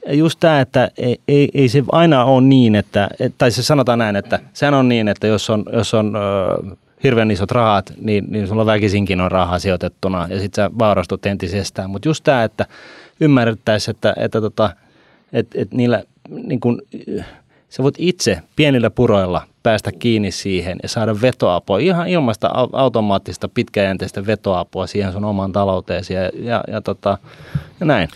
[0.07, 4.15] just tämä, että ei, ei, ei se aina ole niin, että, tai se sanotaan näin,
[4.15, 8.47] että sehän on niin, että jos on, jos on ö, hirveän isot rahat, niin, niin
[8.47, 11.89] sulla väkisinkin on rahaa sijoitettuna ja sitten sä vaurastut entisestään.
[11.89, 12.65] Mutta just tämä, että
[13.19, 14.69] ymmärrettäisiin, että, että, tota,
[15.33, 16.81] että, että niillä niin kun,
[17.69, 24.25] sä voit itse pienillä puroilla päästä kiinni siihen ja saada vetoapua, ihan ilmaista automaattista pitkäjänteistä
[24.25, 27.17] vetoapua siihen sun omaan talouteesi ja, ja, ja, tota,
[27.79, 28.09] ja näin.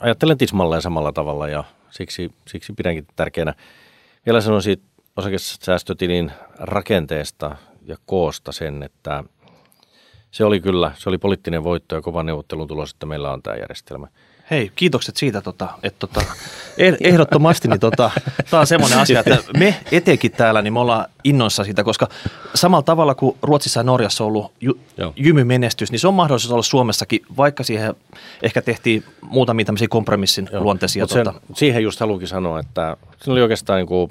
[0.00, 3.54] Ajattelen tismalleen samalla tavalla ja siksi, siksi pidänkin tärkeänä.
[4.26, 4.82] Vielä sanoisin
[5.16, 9.24] osakesäästötilin rakenteesta ja koosta sen, että
[10.30, 13.56] se oli kyllä, se oli poliittinen voitto ja kova neuvottelun tulos, että meillä on tämä
[13.56, 14.08] järjestelmä–
[14.50, 16.24] Hei, kiitokset siitä, tota, että tota,
[16.78, 18.10] eh, ehdottomasti niin tota,
[18.50, 22.08] tämä on semmoinen asia, että me etenkin täällä, niin me ollaan innoissa siitä, koska
[22.54, 24.78] samalla tavalla kuin Ruotsissa ja Norjassa on ollut ju,
[25.16, 27.94] jymymenestys, niin se on mahdollisuus olla Suomessakin, vaikka siihen
[28.42, 30.62] ehkä tehtiin muutamia tämmöisiä kompromissin Joo.
[30.62, 31.06] luonteisia.
[31.06, 31.40] Sen, tota.
[31.54, 34.10] Siihen just haluankin sanoa, että siinä oli oikeastaan niin kuin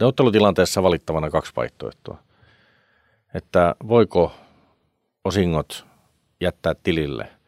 [0.00, 2.18] neuvottelutilanteessa valittavana kaksi vaihtoehtoa.
[3.34, 4.32] Että voiko
[5.24, 5.86] osingot
[6.40, 7.28] jättää tilille–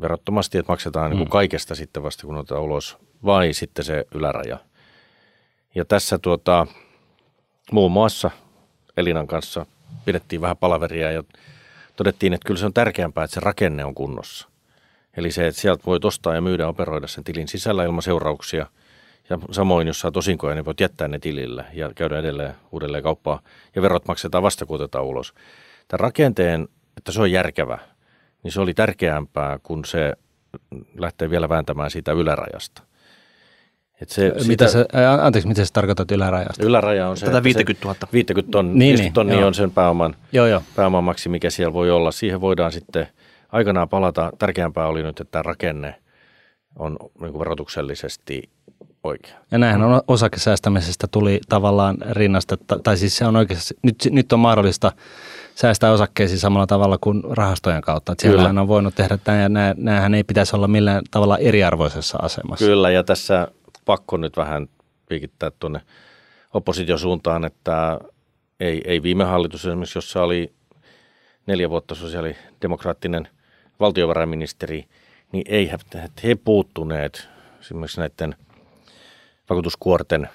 [0.00, 1.28] verottomasti, että maksetaan niin mm.
[1.28, 4.58] kaikesta sitten vasta kun otetaan ulos, vai sitten se yläraja.
[5.74, 6.66] Ja tässä tuota,
[7.72, 8.30] muun muassa
[8.96, 9.66] Elinan kanssa
[10.04, 11.22] pidettiin vähän palaveria ja
[11.96, 14.48] todettiin, että kyllä se on tärkeämpää, että se rakenne on kunnossa.
[15.16, 18.66] Eli se, että sieltä voi ostaa ja myydä operoida sen tilin sisällä ilman seurauksia.
[19.30, 23.40] Ja samoin, jos saat osinkoja, niin voit jättää ne tilille ja käydä edelleen uudelleen kauppaa.
[23.74, 25.34] Ja verot maksetaan vasta, kun otetaan ulos.
[25.88, 27.78] Tämän rakenteen, että se on järkevä–
[28.44, 30.12] niin se oli tärkeämpää, kun se
[30.98, 32.82] lähtee vielä vääntämään siitä ylärajasta.
[34.00, 36.64] Et se, mitä sitä, se, anteeksi, mitä se tarkoitat ylärajasta?
[36.64, 38.08] Yläraja on se, Tätä 50 000.
[38.12, 40.62] 50 tonnia, niin, 50 niin, tonnia niin, on sen pääoman, joo, joo.
[40.76, 42.10] pääoman maksi, mikä siellä voi olla.
[42.12, 43.06] Siihen voidaan sitten
[43.52, 44.30] aikanaan palata.
[44.38, 45.94] Tärkeämpää oli nyt, että tämä rakenne
[46.76, 48.50] on niin verotuksellisesti
[49.04, 49.36] oikea.
[49.50, 54.40] Ja näinhän on osakesäästämisestä tuli tavallaan rinnasta, tai siis se on oikeasti, nyt, nyt on
[54.40, 54.92] mahdollista
[55.54, 58.12] säästää osakkeisiin samalla tavalla kuin rahastojen kautta.
[58.12, 62.64] Että siellähän on voinut tehdä tämä ja näähän ei pitäisi olla millään tavalla eriarvoisessa asemassa.
[62.66, 63.48] Kyllä ja tässä
[63.84, 64.68] pakko nyt vähän
[65.08, 65.80] piikittää tuonne
[66.54, 68.00] oppositiosuuntaan, että
[68.60, 70.52] ei, ei viime hallitus esimerkiksi, jossa oli
[71.46, 73.28] neljä vuotta sosiaalidemokraattinen
[73.80, 74.84] valtiovarainministeri,
[75.32, 75.78] niin ei he,
[76.22, 77.28] he puuttuneet
[77.60, 78.36] esimerkiksi näiden
[79.50, 80.28] vakuutuskuorten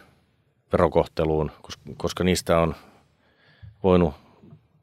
[0.72, 1.52] verokohteluun,
[1.98, 2.76] koska niistä on
[3.84, 4.14] voinut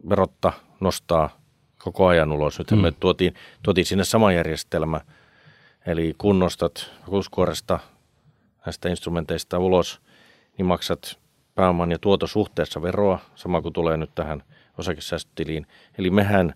[0.09, 1.41] verotta nostaa
[1.79, 2.59] koko ajan ulos.
[2.59, 2.79] Nyt mm.
[2.79, 5.01] me tuotiin, tuotiin sinne sama järjestelmä,
[5.87, 6.91] eli kun nostat
[8.67, 10.01] näistä instrumenteista ulos,
[10.59, 11.19] niin maksat
[11.55, 14.43] pääoman ja tuoto suhteessa veroa, sama kuin tulee nyt tähän
[14.79, 15.67] osakesäästötiliin.
[15.99, 16.55] Eli mehän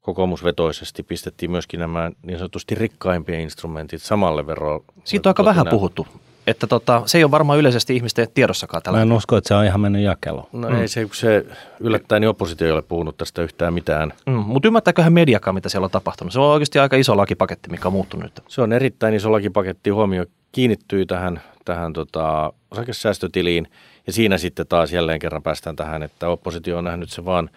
[0.00, 4.84] kokoomusvetoisesti pistettiin myöskin nämä niin sanotusti rikkaimpien instrumentit samalle veroon.
[5.04, 6.06] Siitä on aika vähän puhuttu
[6.46, 9.54] että tota, se ei ole varmaan yleisesti ihmisten tiedossakaan tällä Mä en usko, että se
[9.54, 10.46] on ihan mennyt jakeluun.
[10.52, 10.80] No mm.
[10.80, 11.46] ei se, kun se
[11.80, 14.12] yllättäen niin oppositio ei ole puhunut tästä yhtään mitään.
[14.26, 16.32] Mm, mutta ymmärtääköhän mediakaan, mitä siellä on tapahtunut?
[16.32, 18.42] Se on oikeasti aika iso lakipaketti, mikä on muuttunut nyt.
[18.48, 19.90] Se on erittäin iso lakipaketti.
[19.90, 23.68] Huomio kiinnittyy tähän, tähän tota, osakesäästötiliin.
[24.06, 27.50] Ja siinä sitten taas jälleen kerran päästään tähän, että oppositio on nähnyt se vaan,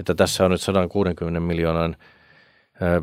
[0.00, 1.96] että tässä on nyt 160 miljoonan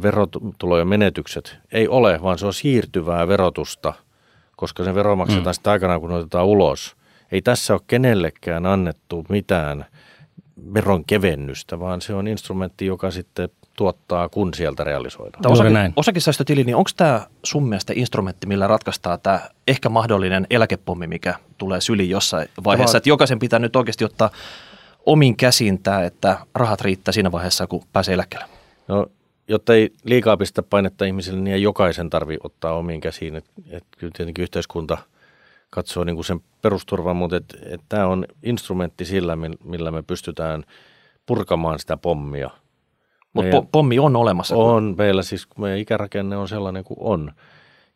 [0.01, 1.57] verotulojen menetykset.
[1.71, 3.93] Ei ole, vaan se on siirtyvää verotusta,
[4.59, 5.53] koska se vero maksetaan mm.
[5.53, 6.95] sitten aikanaan, kun otetaan ulos.
[7.31, 9.85] Ei tässä ole kenellekään annettu mitään
[10.73, 15.41] veron kevennystä, vaan se on instrumentti, joka sitten tuottaa, kun sieltä realisoidaan.
[15.41, 15.93] Tämä osake, näin.
[15.95, 21.81] Osakesäästötili, niin onko tämä sun mielestä instrumentti, millä ratkaistaan tämä ehkä mahdollinen eläkepommi, mikä tulee
[21.81, 24.29] syliin jossain vaiheessa, että jokaisen pitää nyt oikeasti ottaa
[25.05, 28.45] omin käsiin tämä, että rahat riittää siinä vaiheessa, kun pääsee eläkkeelle?
[28.87, 29.07] No,
[29.49, 33.35] jotta ei liikaa pistä painetta ihmisille, niin ei jokaisen tarvi ottaa omiin käsiin.
[33.35, 34.97] Että et kyllä tietenkin yhteiskunta
[35.69, 40.63] katsoo niin kuin sen perusturvan, mutta et, et tämä on instrumentti sillä, millä me pystytään
[41.25, 42.49] purkamaan sitä pommia–
[43.33, 44.55] mutta po- pommi on olemassa.
[44.55, 47.31] On meillä siis, kun meidän ikärakenne on sellainen kuin on.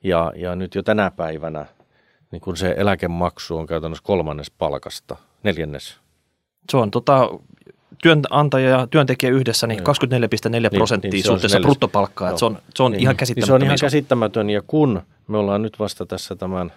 [0.03, 1.65] Ja, ja nyt jo tänä päivänä
[2.31, 5.99] niin kun se eläkemaksu on käytännössä kolmannes palkasta, neljännes.
[6.71, 7.29] Se on tota,
[8.01, 9.83] työnantaja ja työntekijä yhdessä niin 24,4
[10.49, 12.37] niin, prosenttia niin, suhteessa bruttopalkkaa.
[12.37, 13.41] Se on, se on niin, ihan käsittämätön.
[13.41, 16.71] Niin se on ihan käsittämätön ja kun me ollaan nyt vasta tässä tämän,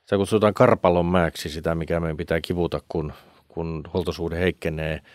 [0.00, 3.12] sitä kutsutaan karpalon määksi sitä, mikä meidän pitää kivuta, kun,
[3.48, 5.00] kun huoltosuhde heikkenee–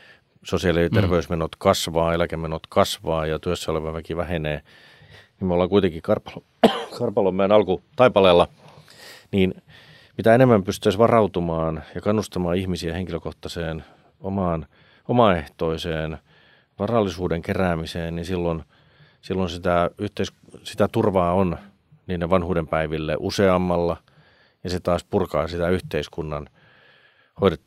[0.43, 0.95] sosiaali- ja mm.
[0.95, 4.61] terveysmenot kasvaa, eläkemenot kasvaa ja työssä oleva väki vähenee,
[5.39, 6.43] niin me ollaan kuitenkin Karpalo,
[6.99, 8.47] Karpalonmäen alkutaipaleella,
[9.31, 9.53] niin
[10.17, 13.83] mitä enemmän pystyisi varautumaan ja kannustamaan ihmisiä henkilökohtaiseen
[14.19, 14.65] omaan
[15.07, 16.17] omaehtoiseen
[16.79, 18.63] varallisuuden keräämiseen, niin silloin,
[19.21, 20.33] silloin sitä, yhteis-
[20.63, 21.57] sitä turvaa on
[22.07, 23.97] niiden vanhuuden päiville useammalla
[24.63, 26.49] ja se taas purkaa sitä yhteiskunnan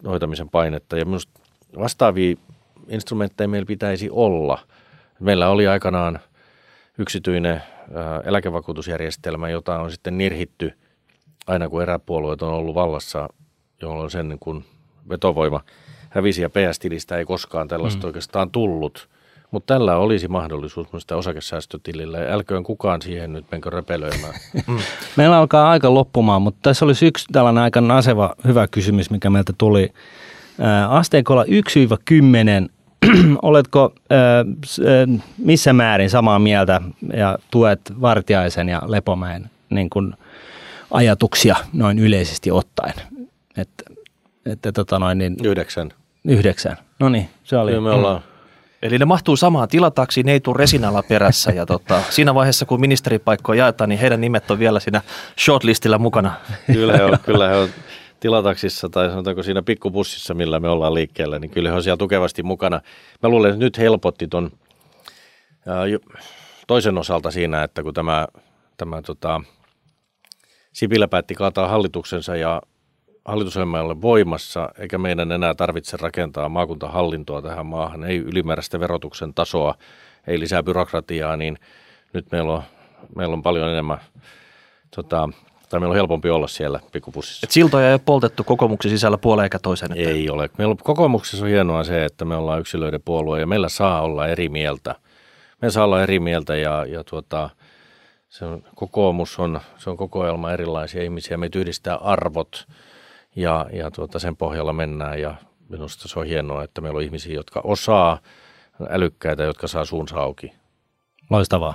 [0.05, 0.99] hoitamisen painetta.
[0.99, 1.41] Ja minusta
[1.79, 2.37] vastaavia
[2.89, 4.59] instrumentteja meillä pitäisi olla.
[5.21, 6.19] Meillä oli aikanaan
[6.99, 7.63] yksityinen
[8.25, 10.73] eläkevakuutusjärjestelmä, jota on sitten nirhitty
[11.47, 13.29] aina kun eräpuolueet on ollut vallassa,
[13.83, 14.65] jolloin sen niin kuin
[15.09, 15.61] vetovoima
[16.17, 18.07] hävisi ja PS-tilistä ei koskaan tällaista mm.
[18.07, 19.09] oikeastaan tullut.
[19.51, 22.33] Mutta tällä olisi mahdollisuus sitä osakesäästötilille.
[22.33, 24.35] Älköön kukaan siihen nyt menkö repelöimään.
[24.67, 24.79] Mm.
[25.17, 29.53] Meillä alkaa aika loppumaan, mutta tässä olisi yksi tällainen aika naseva hyvä kysymys, mikä meiltä
[29.59, 29.93] tuli.
[30.89, 31.49] Asteikolla 1-10
[33.43, 36.81] oletko äh, missä määrin samaa mieltä
[37.17, 40.15] ja tuet Vartiaisen ja Lepomäen niin kuin
[40.91, 42.95] ajatuksia noin yleisesti ottaen?
[43.57, 43.85] Että,
[44.47, 45.91] että tota noin, niin, yhdeksän.
[46.29, 46.77] Yhdeksän.
[47.01, 47.71] No niin, se oli.
[47.71, 48.23] Kyllä me ollaan.
[48.83, 52.81] Eli ne mahtuu samaan tilataksi, ne ei tule resinalla perässä ja tota, siinä vaiheessa kun
[52.81, 55.03] ministeripaikkoja jaetaan, niin heidän nimet on vielä siinä
[55.39, 56.35] shortlistilla mukana.
[56.73, 57.69] Kyllä he on, kyllä he on
[58.21, 62.43] tilataksissa tai sanotaanko siinä pikkubussissa, millä me ollaan liikkeellä, niin kyllä he on siellä tukevasti
[62.43, 62.81] mukana.
[63.23, 64.51] Mä luulen, että nyt helpotti ton
[66.67, 68.27] toisen osalta siinä, että kun tämä,
[68.77, 69.41] tämä tota,
[70.73, 72.63] Sipilä päätti kaataa hallituksensa ja
[73.27, 79.75] hallitusohjelma ole voimassa, eikä meidän enää tarvitse rakentaa maakuntahallintoa tähän maahan, ei ylimääräistä verotuksen tasoa,
[80.27, 81.59] ei lisää byrokratiaa, niin
[82.13, 82.63] nyt meillä on,
[83.17, 83.99] meillä on paljon enemmän
[84.97, 85.29] tota,
[85.69, 87.47] tai meillä on helpompi olla siellä pikkupussissa.
[87.47, 89.93] Et siltoja ei ole poltettu kokoomuksen sisällä puoleen eikä toisen.
[89.93, 90.11] Että...
[90.11, 90.51] Ei ole.
[90.59, 94.27] Meillä on, kokoomuksessa on hienoa se, että me ollaan yksilöiden puolue ja meillä saa olla
[94.27, 94.95] eri mieltä.
[95.63, 97.51] Meillä saa olla eri mieltä ja, ja tuota,
[98.29, 101.37] se on, kokoomus on, se on kokoelma erilaisia ihmisiä.
[101.37, 102.67] Meitä yhdistää arvot
[103.37, 105.35] ja, ja tuota, sen pohjalla mennään ja
[105.69, 108.19] minusta se on hienoa, että meillä on ihmisiä, jotka osaa,
[108.91, 110.53] älykkäitä, jotka saa suunsa auki.
[111.31, 111.75] Loistavaa.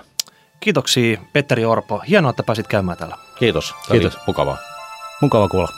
[0.59, 1.97] Kiitoksia Petteri Orpo.
[1.99, 3.17] Hienoa, että pääsit käymään täällä.
[3.35, 3.75] Kiitos.
[3.91, 4.17] Kiitos.
[4.27, 4.57] Mukavaa.
[5.21, 5.69] Mukava kuulla.